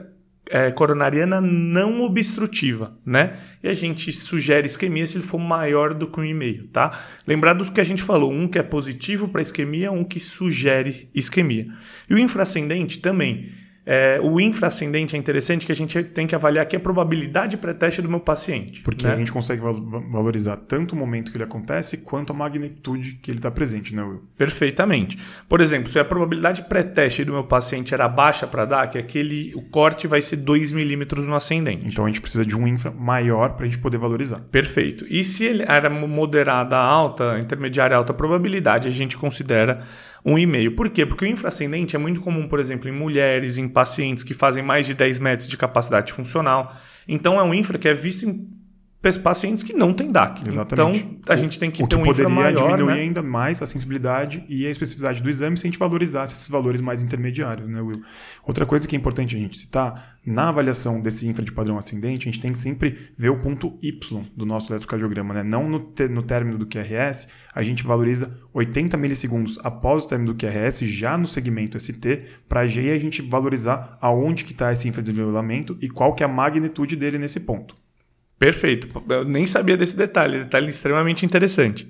[0.48, 3.38] é, coronariana não obstrutiva, né?
[3.62, 6.98] E a gente sugere isquemia se ele for maior do que 1,5, tá?
[7.26, 11.10] Lembrado do que a gente falou, um que é positivo para isquemia, um que sugere
[11.14, 11.66] isquemia.
[12.08, 13.52] E o infrascendente também
[13.88, 18.02] é, o infrascendente é interessante que a gente tem que avaliar aqui a probabilidade pré-teste
[18.02, 18.82] do meu paciente.
[18.82, 19.14] Porque né?
[19.14, 23.38] a gente consegue valorizar tanto o momento que ele acontece quanto a magnitude que ele
[23.38, 24.24] está presente, né, Will?
[24.36, 25.16] Perfeitamente.
[25.48, 29.54] Por exemplo, se a probabilidade pré-teste do meu paciente era baixa para dar, que aquele,
[29.54, 31.86] o corte vai ser 2 milímetros no ascendente.
[31.86, 34.40] Então a gente precisa de um infra maior para a gente poder valorizar.
[34.50, 35.06] Perfeito.
[35.08, 39.80] E se ele era moderada alta, intermediária alta probabilidade, a gente considera
[40.26, 40.74] um e-mail.
[40.74, 41.06] Por quê?
[41.06, 44.84] Porque o infrascendente é muito comum, por exemplo, em mulheres, em pacientes que fazem mais
[44.84, 46.74] de 10 metros de capacidade funcional.
[47.06, 48.44] Então é um infra que é visto em
[49.14, 50.48] pacientes que não têm DAC.
[50.48, 51.18] Exatamente.
[51.20, 53.00] Então, a gente tem que o ter um que poderia maior, diminuir né?
[53.02, 56.80] ainda mais a sensibilidade e a especificidade do exame se a gente valorizasse esses valores
[56.80, 58.02] mais intermediários, né, Will?
[58.42, 62.28] Outra coisa que é importante a gente citar, na avaliação desse infra de padrão ascendente,
[62.28, 65.42] a gente tem que sempre ver o ponto Y do nosso eletrocardiograma, né?
[65.44, 70.38] Não no, no término do QRS, a gente valoriza 80 milissegundos após o término do
[70.38, 75.12] QRS, já no segmento ST, para a gente valorizar aonde que está esse infra de
[75.12, 77.76] desenvolvimento e qual que é a magnitude dele nesse ponto.
[78.38, 79.02] Perfeito.
[79.08, 81.88] Eu nem sabia desse detalhe, detalhe extremamente interessante.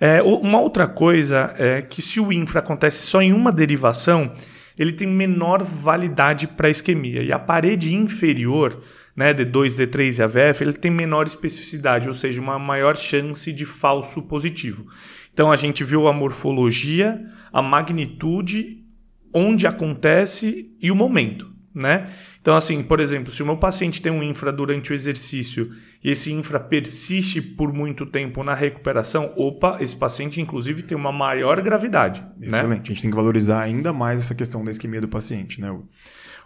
[0.00, 4.32] É, uma outra coisa é que se o infra acontece só em uma derivação,
[4.78, 7.22] ele tem menor validade para isquemia.
[7.22, 8.82] E a parede inferior,
[9.16, 13.64] né, D2, D3 e AVF, ele tem menor especificidade, ou seja, uma maior chance de
[13.64, 14.86] falso positivo.
[15.32, 17.20] Então a gente viu a morfologia,
[17.52, 18.84] a magnitude
[19.32, 22.08] onde acontece e o momento, né?
[22.44, 25.72] Então, assim, por exemplo, se o meu paciente tem um infra durante o exercício
[26.04, 31.10] e esse infra persiste por muito tempo na recuperação, opa, esse paciente, inclusive, tem uma
[31.10, 32.20] maior gravidade.
[32.36, 32.48] Né?
[32.48, 32.68] Excelente.
[32.68, 32.80] Né?
[32.84, 35.74] A gente tem que valorizar ainda mais essa questão da isquemia do paciente, né?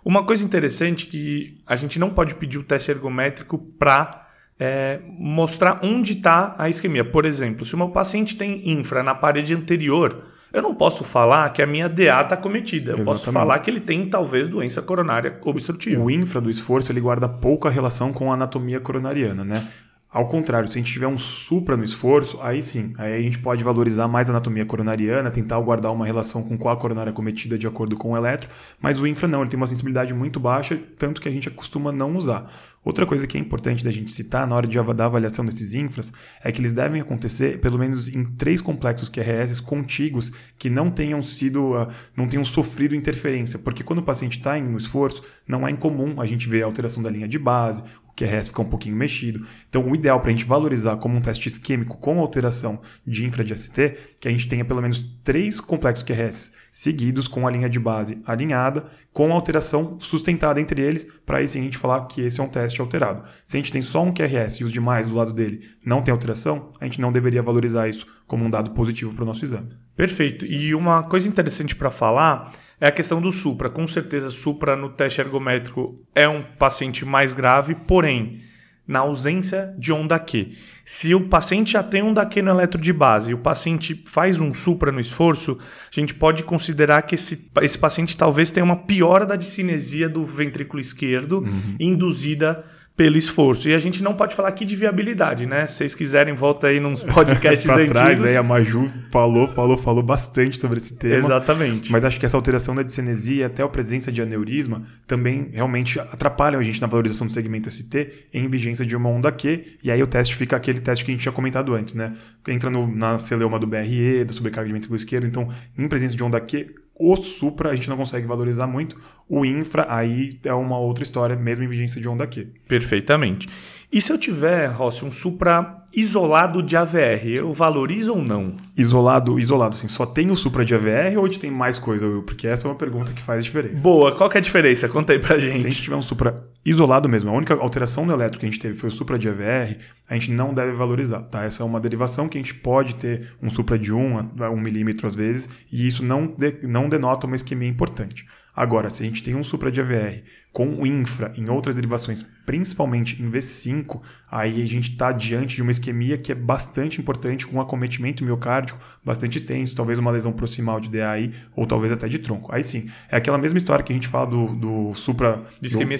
[0.04, 5.80] Uma coisa interessante que a gente não pode pedir o teste ergométrico para é, mostrar
[5.82, 7.04] onde está a isquemia.
[7.04, 11.50] Por exemplo, se o meu paciente tem infra na parede anterior, eu não posso falar
[11.50, 12.92] que a minha DA está cometida.
[12.92, 13.06] Eu Exatamente.
[13.06, 16.02] posso falar que ele tem talvez doença coronária obstrutiva.
[16.02, 19.66] O infra do esforço ele guarda pouca relação com a anatomia coronariana, né?
[20.10, 23.38] Ao contrário, se a gente tiver um supra no esforço, aí sim, aí a gente
[23.40, 27.58] pode valorizar mais a anatomia coronariana, tentar guardar uma relação com qual a coronária cometida
[27.58, 28.48] de acordo com o eletro,
[28.80, 31.92] mas o infra não, ele tem uma sensibilidade muito baixa, tanto que a gente costuma
[31.92, 32.50] não usar.
[32.82, 36.10] Outra coisa que é importante da gente citar na hora de da avaliação desses infras
[36.42, 41.20] é que eles devem acontecer pelo menos em três complexos QRS contíguos que não tenham
[41.20, 45.70] sido, uh, não tenham sofrido interferência, porque quando o paciente está no esforço, não é
[45.70, 47.82] incomum a gente ver alteração da linha de base,
[48.18, 49.46] QRS fica um pouquinho mexido.
[49.68, 53.44] Então, o ideal para a gente valorizar como um teste isquêmico com alteração de infra
[53.44, 57.68] de ST, que a gente tenha pelo menos três complexos QRS seguidos com a linha
[57.68, 62.20] de base alinhada, com alteração sustentada entre eles, para aí sim a gente falar que
[62.20, 63.22] esse é um teste alterado.
[63.46, 66.12] Se a gente tem só um QRS e os demais do lado dele não tem
[66.12, 69.70] alteração, a gente não deveria valorizar isso como um dado positivo para o nosso exame.
[69.96, 70.46] Perfeito.
[70.46, 73.68] E uma coisa interessante para falar é a questão do Supra.
[73.68, 78.42] Com certeza, Supra no teste ergométrico é um paciente mais grave, porém,
[78.86, 80.52] na ausência de onda Q.
[80.84, 84.40] Se o paciente já tem onda Q no eletro de base e o paciente faz
[84.40, 88.76] um supra no esforço, a gente pode considerar que esse, esse paciente talvez tenha uma
[88.76, 91.76] piora da discinesia do ventrículo esquerdo uhum.
[91.78, 92.64] induzida
[92.98, 93.68] pelo esforço.
[93.68, 95.64] E a gente não pode falar aqui de viabilidade, né?
[95.68, 97.92] Se vocês quiserem, volta aí nos podcasts pra antigos.
[97.92, 101.14] trás, aí a Maju falou, falou, falou bastante sobre esse tema.
[101.14, 101.92] Exatamente.
[101.92, 106.00] Mas acho que essa alteração da discinesia e até a presença de aneurisma também realmente
[106.00, 109.92] atrapalham a gente na valorização do segmento ST em vigência de uma onda Q, e
[109.92, 112.16] aí o teste fica aquele teste que a gente tinha comentado antes, né?
[112.48, 116.24] Entra no, na celeuma do BRE, da sobrecarga de ventrículo esquerdo, então em presença de
[116.24, 116.66] onda Q,
[116.98, 119.00] o supra a gente não consegue valorizar muito.
[119.28, 122.48] O infra aí é uma outra história, mesmo em vigência de onda Q.
[122.66, 123.48] Perfeitamente.
[123.90, 128.54] E se eu tiver, Rossi, um Supra isolado de AVR, eu valorizo ou não?
[128.76, 132.22] Isolado, isolado, assim, só tem o Supra de AVR ou tem mais coisa, Will?
[132.22, 133.82] Porque essa é uma pergunta que faz diferença.
[133.82, 134.90] Boa, qual que é a diferença?
[134.90, 135.62] Conta aí pra gente.
[135.62, 138.50] Se a gente tiver um Supra isolado mesmo, a única alteração no elétrico que a
[138.50, 141.44] gente teve foi o Supra de AVR, a gente não deve valorizar, tá?
[141.44, 144.56] Essa é uma derivação que a gente pode ter um Supra de 1 a 1
[144.60, 148.26] milímetro às vezes, e isso não, de, não denota uma isquemia importante.
[148.58, 150.20] Agora, se a gente tem um supra de AVR
[150.52, 155.62] com o infra em outras derivações, principalmente em V5, aí a gente está diante de
[155.62, 160.32] uma isquemia que é bastante importante, com um acometimento miocárdico bastante extenso, talvez uma lesão
[160.32, 162.52] proximal de DAI ou talvez até de tronco.
[162.52, 165.44] Aí sim, é aquela mesma história que a gente fala do, do supra...
[165.60, 165.98] De isquemia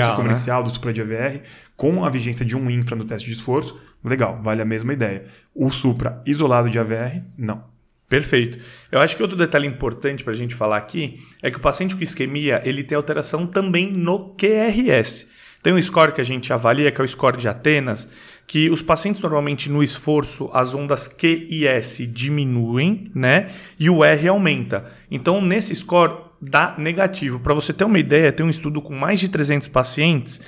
[0.00, 0.64] circunferencial, né?
[0.64, 1.42] do supra de AVR,
[1.76, 5.24] com a vigência de um infra no teste de esforço, legal, vale a mesma ideia.
[5.54, 7.64] O supra isolado de AVR, não.
[8.10, 8.58] Perfeito.
[8.90, 11.94] Eu acho que outro detalhe importante para a gente falar aqui é que o paciente
[11.94, 15.28] com isquemia ele tem alteração também no QRS.
[15.62, 18.08] Tem um score que a gente avalia, que é o score de Atenas,
[18.48, 23.48] que os pacientes normalmente no esforço, as ondas Q e S diminuem, né?
[23.78, 24.90] E o R aumenta.
[25.08, 27.38] Então, nesse score dá negativo.
[27.38, 30.40] Para você ter uma ideia, tem um estudo com mais de 300 pacientes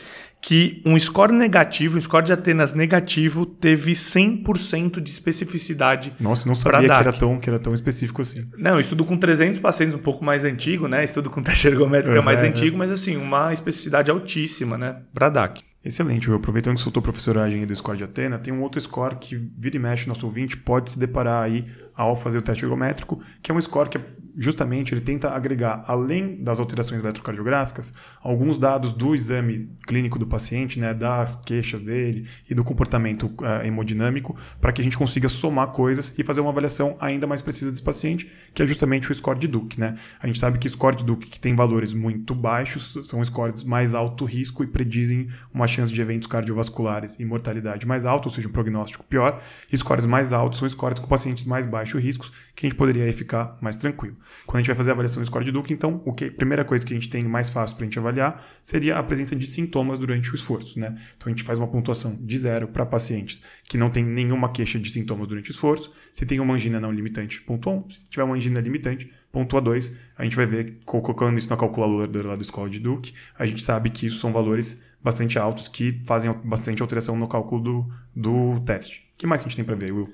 [0.42, 6.12] que um score negativo, um score de Atenas negativo, teve 100% de especificidade.
[6.18, 8.44] Nossa, não sabia que era, tão, que era tão específico assim.
[8.58, 11.04] Não, estudo com 300 pacientes, um pouco mais antigo, né?
[11.04, 14.96] Estudo com teste ergométrico uhum, mais é, antigo, mas assim, uma especificidade altíssima, né?
[15.14, 15.62] Para DAC.
[15.84, 19.36] Excelente, eu aproveitando que soltou professoragem do score de Atena, tem um outro score que
[19.36, 23.50] vira e mexe nosso ouvinte pode se deparar aí ao fazer o teste ergométrico, que
[23.50, 24.00] é um score que é
[24.36, 27.92] justamente ele tenta agregar, além das alterações eletrocardiográficas,
[28.22, 33.64] alguns dados do exame clínico do paciente, né, das queixas dele e do comportamento uh,
[33.64, 37.70] hemodinâmico, para que a gente consiga somar coisas e fazer uma avaliação ainda mais precisa
[37.70, 39.78] desse paciente, que é justamente o score de Duke.
[39.78, 39.96] Né?
[40.20, 43.94] A gente sabe que score de Duke que tem valores muito baixos são scores mais
[43.94, 48.48] alto risco e predizem uma chance de eventos cardiovasculares e mortalidade mais alta, ou seja,
[48.48, 49.40] um prognóstico pior.
[49.70, 53.04] E scores mais altos são scores com pacientes mais baixos riscos, que a gente poderia
[53.04, 54.16] aí ficar mais tranquilo.
[54.46, 56.32] Quando a gente vai fazer a avaliação do score de Duke, então, o que, a
[56.32, 59.34] primeira coisa que a gente tem mais fácil para a gente avaliar seria a presença
[59.36, 60.78] de sintomas durante o esforço.
[60.78, 60.88] Né?
[61.16, 64.78] Então, a gente faz uma pontuação de zero para pacientes que não tem nenhuma queixa
[64.78, 65.92] de sintomas durante o esforço.
[66.12, 67.90] Se tem uma angina não limitante, pontua 1.
[67.90, 69.92] Se tiver uma angina limitante, pontua 2.
[70.16, 73.62] A gente vai ver, colocando isso na calculadora lá do score de Duke, a gente
[73.62, 78.60] sabe que isso são valores bastante altos que fazem bastante alteração no cálculo do, do
[78.60, 79.10] teste.
[79.14, 80.12] O que mais que a gente tem para ver, Will?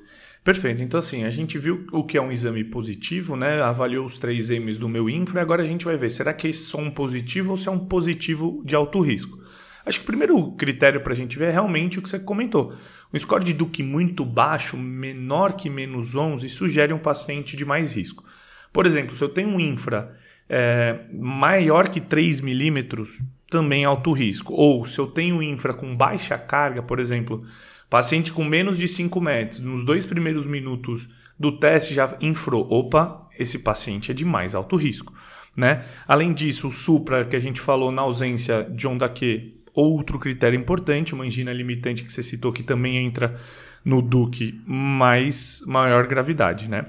[0.49, 0.83] Perfeito.
[0.83, 3.61] Então, assim, a gente viu o que é um exame positivo, né?
[3.61, 6.49] Avaliou os três M's do meu infra e agora a gente vai ver, será que
[6.49, 9.39] é só um positivo ou se é um positivo de alto risco?
[9.85, 12.73] Acho que o primeiro critério para a gente ver é realmente o que você comentou.
[13.13, 17.95] Um score de Duke muito baixo, menor que menos 11, sugere um paciente de mais
[17.95, 18.25] risco.
[18.73, 20.17] Por exemplo, se eu tenho um infra
[20.49, 24.55] é, maior que 3 milímetros, também alto risco.
[24.55, 27.45] Ou se eu tenho infra com baixa carga, por exemplo,
[27.89, 32.67] paciente com menos de 5 metros, nos dois primeiros minutos do teste já infrou.
[32.71, 35.13] Opa, esse paciente é de mais alto risco.
[35.57, 35.85] Né?
[36.07, 40.59] Além disso, o supra que a gente falou na ausência de onda Q, outro critério
[40.59, 43.41] importante, uma angina limitante que você citou que também entra
[43.85, 46.85] no Duque, mais maior gravidade, né?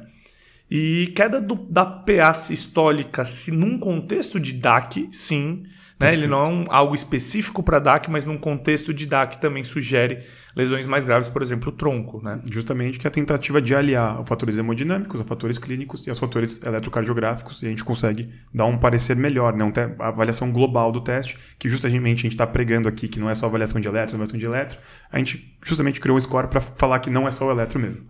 [0.69, 5.63] E queda do, da PA sistólica, se num contexto de DAC, sim,
[5.99, 6.13] né?
[6.13, 10.19] Ele não é um, algo específico para DAC, mas num contexto de DAC também sugere
[10.55, 12.21] lesões mais graves, por exemplo, o tronco.
[12.23, 12.39] Né?
[12.49, 16.61] Justamente que a tentativa de aliar os fatores hemodinâmicos, os fatores clínicos e os fatores
[16.63, 19.71] eletrocardiográficos, e a gente consegue dar um parecer melhor, né?
[19.99, 23.35] a avaliação global do teste, que justamente a gente está pregando aqui que não é
[23.35, 24.79] só avaliação de eletro, avaliação de eletro,
[25.11, 28.05] a gente justamente criou um score para falar que não é só o eletro mesmo.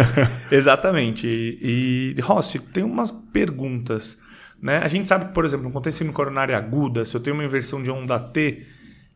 [0.50, 1.26] Exatamente.
[1.26, 4.18] E, e Rossi, tem umas perguntas.
[4.64, 4.78] Né?
[4.78, 7.82] A gente sabe que, por exemplo, no contexto coronária aguda, se eu tenho uma inversão
[7.82, 8.62] de onda T,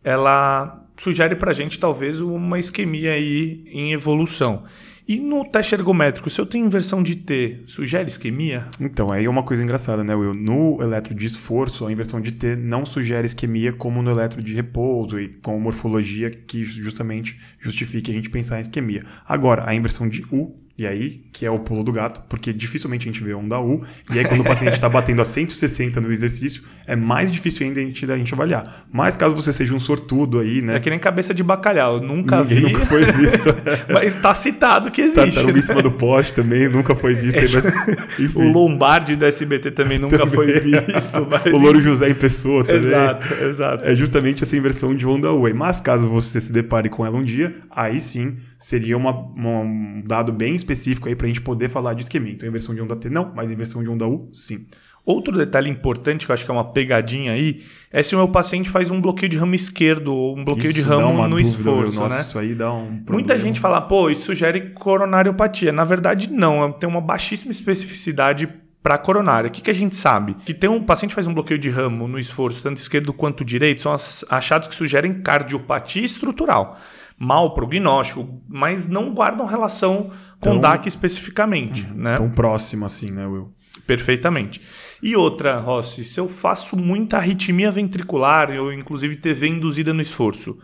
[0.05, 4.65] ela sugere para a gente talvez uma isquemia aí em evolução.
[5.09, 8.67] E no teste ergométrico, se eu tenho inversão de T, sugere isquemia?
[8.79, 10.35] Então, aí é uma coisa engraçada, né, Will?
[10.35, 14.53] No eletro de esforço, a inversão de T não sugere isquemia como no eletro de
[14.53, 19.03] repouso e com morfologia que justamente justifique a gente pensar em isquemia.
[19.27, 23.09] Agora, a inversão de U e aí, que é o pulo do gato, porque dificilmente
[23.09, 23.85] a gente vê onda U.
[24.15, 27.81] E aí, quando o paciente está batendo a 160 no exercício, é mais difícil ainda
[27.81, 28.87] a gente, a gente avaliar.
[28.93, 30.77] Mas caso você seja um sortudo aí, né?
[30.77, 32.01] É que nem cabeça de bacalhau.
[32.01, 32.73] Nunca Ninguém vi.
[32.73, 33.49] nunca foi visto.
[33.93, 35.17] mas está citado que existe.
[35.17, 35.59] Tartaruga né?
[35.59, 37.41] em cima do poste também, nunca foi visto.
[37.41, 40.33] Mas, o Lombardi do SBT também nunca também.
[40.33, 41.27] foi visto.
[41.29, 41.53] Mas...
[41.53, 42.87] o Louro José em pessoa também.
[42.87, 43.85] Exato, exato.
[43.85, 45.53] É justamente essa inversão de onda U.
[45.53, 50.03] Mas caso você se depare com ela um dia, aí sim seria uma, uma, um
[50.05, 52.33] dado bem específico aí para a gente poder falar de isquemia.
[52.33, 54.67] Então, inversão de onda T não, mas inversão de onda U, sim.
[55.07, 58.29] Outro detalhe importante, que eu acho que é uma pegadinha aí, é se o meu
[58.29, 61.49] paciente faz um bloqueio de ramo esquerdo ou um bloqueio isso de ramo no dúvida,
[61.49, 62.21] esforço, Nossa, né?
[62.21, 63.13] Isso aí dá um problema.
[63.13, 65.73] Muita gente fala, pô, isso sugere coronariopatia.
[65.73, 66.71] Na verdade, não.
[66.73, 68.47] Tem uma baixíssima especificidade
[68.83, 69.49] para coronária.
[69.49, 70.37] O que, que a gente sabe?
[70.45, 73.81] Que tem um paciente faz um bloqueio de ramo no esforço, tanto esquerdo quanto direito,
[73.81, 73.97] são
[74.29, 76.79] achados que sugerem cardiopatia estrutural
[77.19, 81.85] mau prognóstico, mas não guardam relação com tão, DAC especificamente.
[81.87, 82.17] Uhum, né?
[82.17, 83.53] Tão próximo assim, né, Will?
[83.87, 84.61] Perfeitamente.
[85.03, 90.61] E outra, Rossi, se eu faço muita arritmia ventricular, ou inclusive TV induzida no esforço,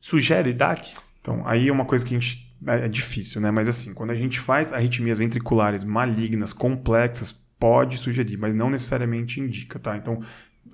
[0.00, 0.92] sugere DAC?
[1.20, 2.44] Então, aí é uma coisa que a gente.
[2.66, 3.50] É, é difícil, né?
[3.50, 9.40] Mas assim, quando a gente faz arritmias ventriculares malignas, complexas, pode sugerir, mas não necessariamente
[9.40, 9.96] indica, tá?
[9.96, 10.22] Então,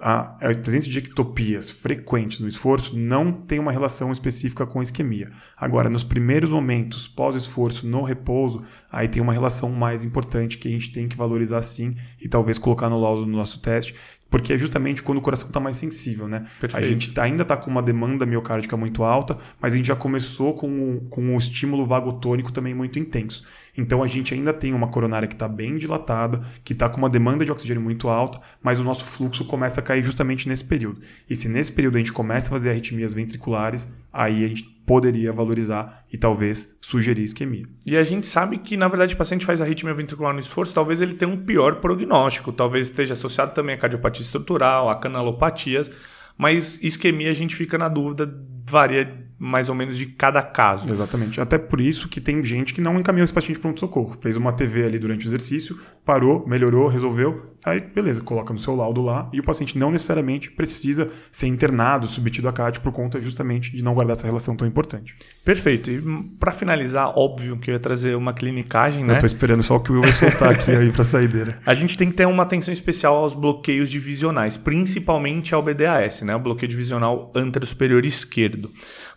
[0.00, 5.30] a, a presença de ectopias frequentes no esforço não tem uma relação específica com isquemia.
[5.56, 10.70] Agora, nos primeiros momentos pós-esforço, no repouso, aí tem uma relação mais importante que a
[10.70, 13.94] gente tem que valorizar sim e talvez colocar no laudo do nosso teste,
[14.30, 16.46] porque é justamente quando o coração está mais sensível, né?
[16.60, 16.84] Perfeito.
[16.84, 19.96] A gente tá, ainda está com uma demanda miocárdica muito alta, mas a gente já
[19.96, 23.44] começou com o, com o estímulo vagotônico também muito intenso.
[23.76, 27.10] Então a gente ainda tem uma coronária que está bem dilatada, que está com uma
[27.10, 31.00] demanda de oxigênio muito alta, mas o nosso fluxo começa a cair justamente nesse período.
[31.28, 35.32] E se nesse período a gente começa a fazer arritmias ventriculares, aí a gente poderia
[35.32, 37.64] valorizar e talvez sugerir isquemia.
[37.86, 41.00] E a gente sabe que, na verdade, o paciente faz arritmia ventricular no esforço, talvez
[41.00, 45.92] ele tenha um pior prognóstico, talvez esteja associado também a cardiopatia estrutural, a canalopatias,
[46.36, 48.34] mas isquemia a gente fica na dúvida,
[48.66, 50.92] varia mais ou menos de cada caso.
[50.92, 51.40] Exatamente.
[51.40, 54.18] Até por isso que tem gente que não encaminhou esse paciente para pronto-socorro.
[54.20, 58.74] Fez uma TV ali durante o exercício, parou, melhorou, resolveu, aí beleza, coloca no seu
[58.74, 63.20] laudo lá e o paciente não necessariamente precisa ser internado, submetido a CAT por conta
[63.20, 65.16] justamente de não guardar essa relação tão importante.
[65.42, 65.90] Perfeito.
[65.90, 66.02] E
[66.38, 69.14] para finalizar, óbvio que eu ia trazer uma clinicagem, né?
[69.14, 71.58] Eu tô esperando só o que o Will vai soltar aqui aí para saideira.
[71.64, 76.36] A gente tem que ter uma atenção especial aos bloqueios divisionais, principalmente ao BDAS, né?
[76.36, 78.70] O bloqueio divisional antero-superior esquerdo.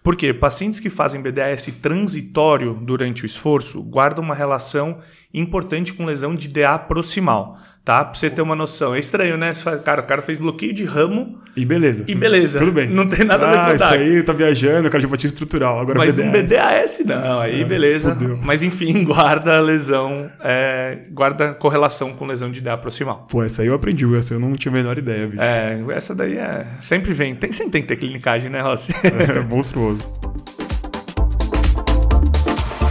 [0.04, 5.00] Porque pacientes que fazem BDAS transitório durante o esforço guardam uma relação
[5.34, 7.58] importante com lesão de DA proximal.
[7.84, 8.06] Tá?
[8.06, 8.96] Pra você ter uma noção.
[8.96, 9.54] É estranho, né?
[9.54, 11.38] Você fala, cara, o cara fez bloqueio de ramo.
[11.54, 12.06] E beleza.
[12.08, 12.58] E beleza.
[12.60, 12.90] Tudo bem.
[12.90, 15.82] Não tem nada ah, a ver com isso aí tá viajando, cardiopatia estrutural.
[15.82, 16.26] Agora Mas BDAS.
[16.26, 18.16] um BDAS não, aí é, beleza.
[18.16, 18.40] Fudeu.
[18.42, 23.28] Mas enfim, guarda lesão, é, guarda correlação com lesão de DA proximal.
[23.30, 25.42] Pô, essa aí eu aprendi, essa eu não tinha a menor ideia, bicho.
[25.42, 26.66] É, essa daí é.
[26.80, 27.36] Sempre vem.
[27.36, 28.94] Tem, sempre tem que ter clinicagem, né, Rossi?
[29.04, 30.02] É, monstruoso.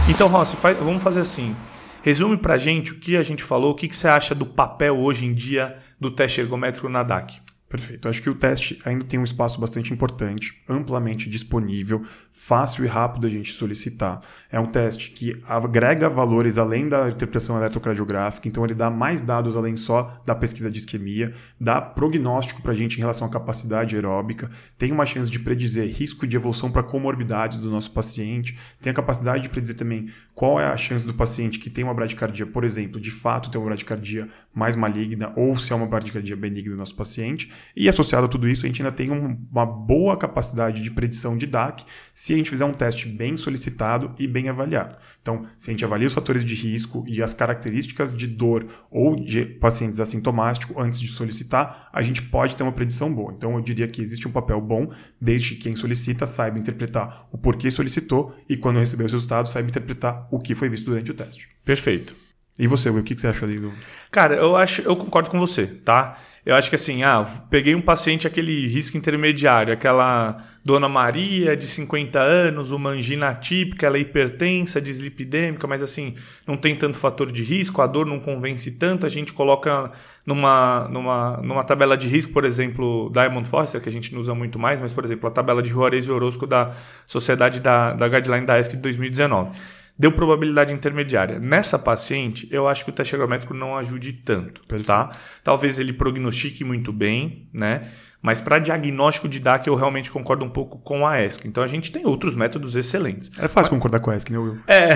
[0.07, 1.55] Então, Rossi, faz, vamos fazer assim.
[2.03, 4.99] Resume pra gente o que a gente falou, o que, que você acha do papel
[4.99, 7.39] hoje em dia do teste ergométrico na DAC.
[7.73, 8.07] Perfeito.
[8.07, 13.25] Acho que o teste ainda tem um espaço bastante importante, amplamente disponível, fácil e rápido
[13.25, 14.21] a gente solicitar.
[14.51, 19.55] É um teste que agrega valores além da interpretação eletrocardiográfica, então ele dá mais dados
[19.55, 23.95] além só da pesquisa de isquemia, dá prognóstico para a gente em relação à capacidade
[23.95, 28.91] aeróbica, tem uma chance de predizer risco de evolução para comorbidades do nosso paciente, tem
[28.91, 32.45] a capacidade de predizer também qual é a chance do paciente que tem uma bradicardia,
[32.45, 36.75] por exemplo, de fato ter uma bradicardia mais maligna ou se é uma bradicardia benigna
[36.75, 37.51] do nosso paciente.
[37.75, 41.37] E associado a tudo isso, a gente ainda tem um, uma boa capacidade de predição
[41.37, 41.83] de DAC
[42.13, 44.95] se a gente fizer um teste bem solicitado e bem avaliado.
[45.21, 49.15] Então, se a gente avalia os fatores de risco e as características de dor ou
[49.15, 53.33] de pacientes assintomáticos antes de solicitar, a gente pode ter uma predição boa.
[53.35, 54.87] Então, eu diria que existe um papel bom
[55.19, 59.69] desde que quem solicita saiba interpretar o porquê solicitou e quando receber os resultados saiba
[59.69, 61.47] interpretar o que foi visto durante o teste.
[61.65, 62.15] Perfeito.
[62.57, 63.73] E você, Will, o que você acha ali do.
[64.11, 66.19] Cara, eu acho, eu concordo com você, tá?
[66.45, 71.65] Eu acho que assim, ah, peguei um paciente aquele risco intermediário, aquela dona Maria de
[71.65, 76.15] 50 anos, uma angina típica, ela é hipertensa, dislipidêmica, mas assim,
[76.45, 79.89] não tem tanto fator de risco, a dor não convence tanto, a gente coloca
[80.25, 84.35] numa, numa, numa tabela de risco, por exemplo, Diamond Forrester, que a gente não usa
[84.35, 86.71] muito mais, mas por exemplo, a tabela de Juarez e Orozco da
[87.05, 89.51] Sociedade da, da Guideline da ESC de 2019
[89.97, 91.39] deu probabilidade intermediária.
[91.39, 95.11] Nessa paciente, eu acho que o teste ergométrico não ajude tanto, tá?
[95.43, 97.89] Talvez ele prognostique muito bem, né?
[98.23, 101.45] Mas para diagnóstico de DAC eu realmente concordo um pouco com a ESC.
[101.45, 103.29] Então a gente tem outros métodos excelentes.
[103.37, 103.67] É fácil Mas...
[103.67, 104.59] concordar com a ESC, né, Will?
[104.65, 104.87] É.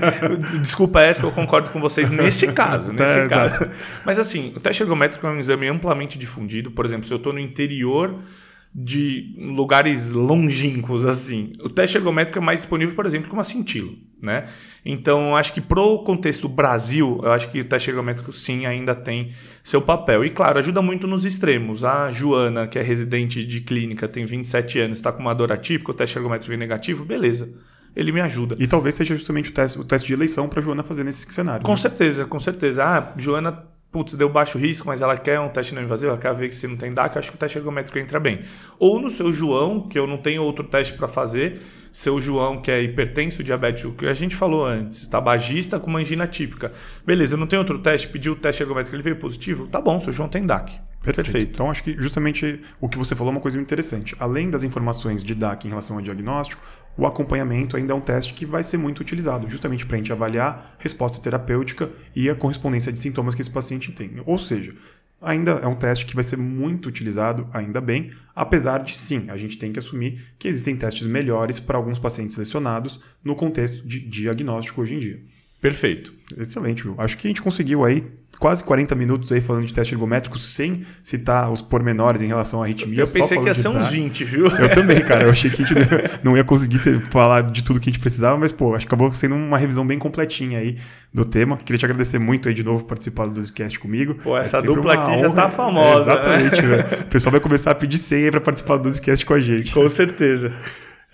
[0.58, 2.90] Desculpa, ESC, eu concordo com vocês nesse caso.
[3.02, 3.68] Nesse é, caso.
[4.06, 6.70] Mas assim, o teste ergométrico é um exame amplamente difundido.
[6.70, 8.18] Por exemplo, se eu estou no interior
[8.74, 11.52] de lugares longínquos assim.
[11.62, 13.92] O teste ergométrico é mais disponível, por exemplo, que uma cintila,
[14.22, 14.46] né?
[14.84, 19.32] Então, acho que pro contexto Brasil, eu acho que o teste ergométrico sim ainda tem
[19.62, 20.24] seu papel.
[20.24, 21.84] E claro, ajuda muito nos extremos.
[21.84, 25.90] A Joana, que é residente de clínica, tem 27 anos, está com uma dor atípica,
[25.90, 27.52] o teste ergométrico vem negativo, beleza.
[27.94, 28.56] Ele me ajuda.
[28.58, 31.62] E talvez seja justamente o teste, o teste de eleição para Joana fazer nesse cenário.
[31.62, 31.76] Com né?
[31.76, 32.82] certeza, com certeza.
[32.84, 33.52] Ah, Joana
[33.92, 36.56] putz, deu baixo risco, mas ela quer um teste não invasivo, ela quer ver que
[36.56, 38.40] se não tem DAC, eu acho que o teste ergométrico entra bem.
[38.78, 41.60] Ou no seu João, que eu não tenho outro teste para fazer,
[41.92, 46.72] seu João que é hipertenso, diabético, que a gente falou antes, tabagista com angina típica.
[47.04, 50.00] Beleza, eu não tenho outro teste, pediu o teste ergométrico, ele veio positivo, tá bom,
[50.00, 50.80] seu João tem DAC.
[51.02, 51.30] Perfeito.
[51.30, 51.50] Perfeito.
[51.54, 54.14] Então, acho que justamente o que você falou é uma coisa interessante.
[54.18, 56.62] Além das informações de DAC em relação ao diagnóstico,
[56.96, 60.12] o acompanhamento ainda é um teste que vai ser muito utilizado, justamente para a gente
[60.12, 64.22] avaliar resposta terapêutica e a correspondência de sintomas que esse paciente tem.
[64.26, 64.74] Ou seja,
[65.20, 69.36] ainda é um teste que vai ser muito utilizado, ainda bem, apesar de sim, a
[69.36, 74.00] gente tem que assumir que existem testes melhores para alguns pacientes selecionados no contexto de
[74.00, 75.31] diagnóstico hoje em dia.
[75.62, 76.12] Perfeito.
[76.36, 76.96] Excelente, Will.
[76.98, 78.04] Acho que a gente conseguiu aí
[78.42, 82.64] quase 40 minutos aí falando de teste ergométrico sem citar os pormenores em relação à
[82.64, 82.98] arritmia.
[82.98, 84.46] Eu pensei que ia ser uns 20, viu?
[84.48, 85.26] Eu também, cara.
[85.26, 85.80] Eu achei que a gente
[86.24, 88.92] não ia conseguir ter, falar de tudo que a gente precisava, mas, pô, acho que
[88.92, 90.76] acabou sendo uma revisão bem completinha aí
[91.14, 91.56] do tema.
[91.58, 94.16] Queria te agradecer muito aí de novo por participar do Dosecast comigo.
[94.16, 95.18] Pô, essa é dupla aqui honra.
[95.18, 96.10] já tá famosa.
[96.10, 96.76] É, exatamente, né?
[96.76, 97.02] velho.
[97.06, 99.72] O pessoal vai começar a pedir senha para participar do Dosecast com a gente.
[99.72, 100.52] Com certeza.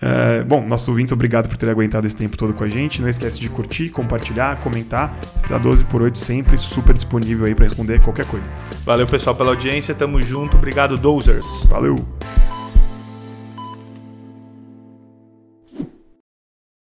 [0.01, 3.01] É, bom, nossos ouvintes, obrigado por ter aguentado esse tempo todo com a gente.
[3.01, 5.19] Não esquece de curtir, compartilhar, comentar.
[5.51, 8.45] A 12 por 8 sempre super disponível aí para responder qualquer coisa.
[8.85, 9.93] Valeu, pessoal, pela audiência.
[9.93, 10.57] Tamo junto.
[10.57, 11.65] Obrigado, Dozers.
[11.65, 11.97] Valeu.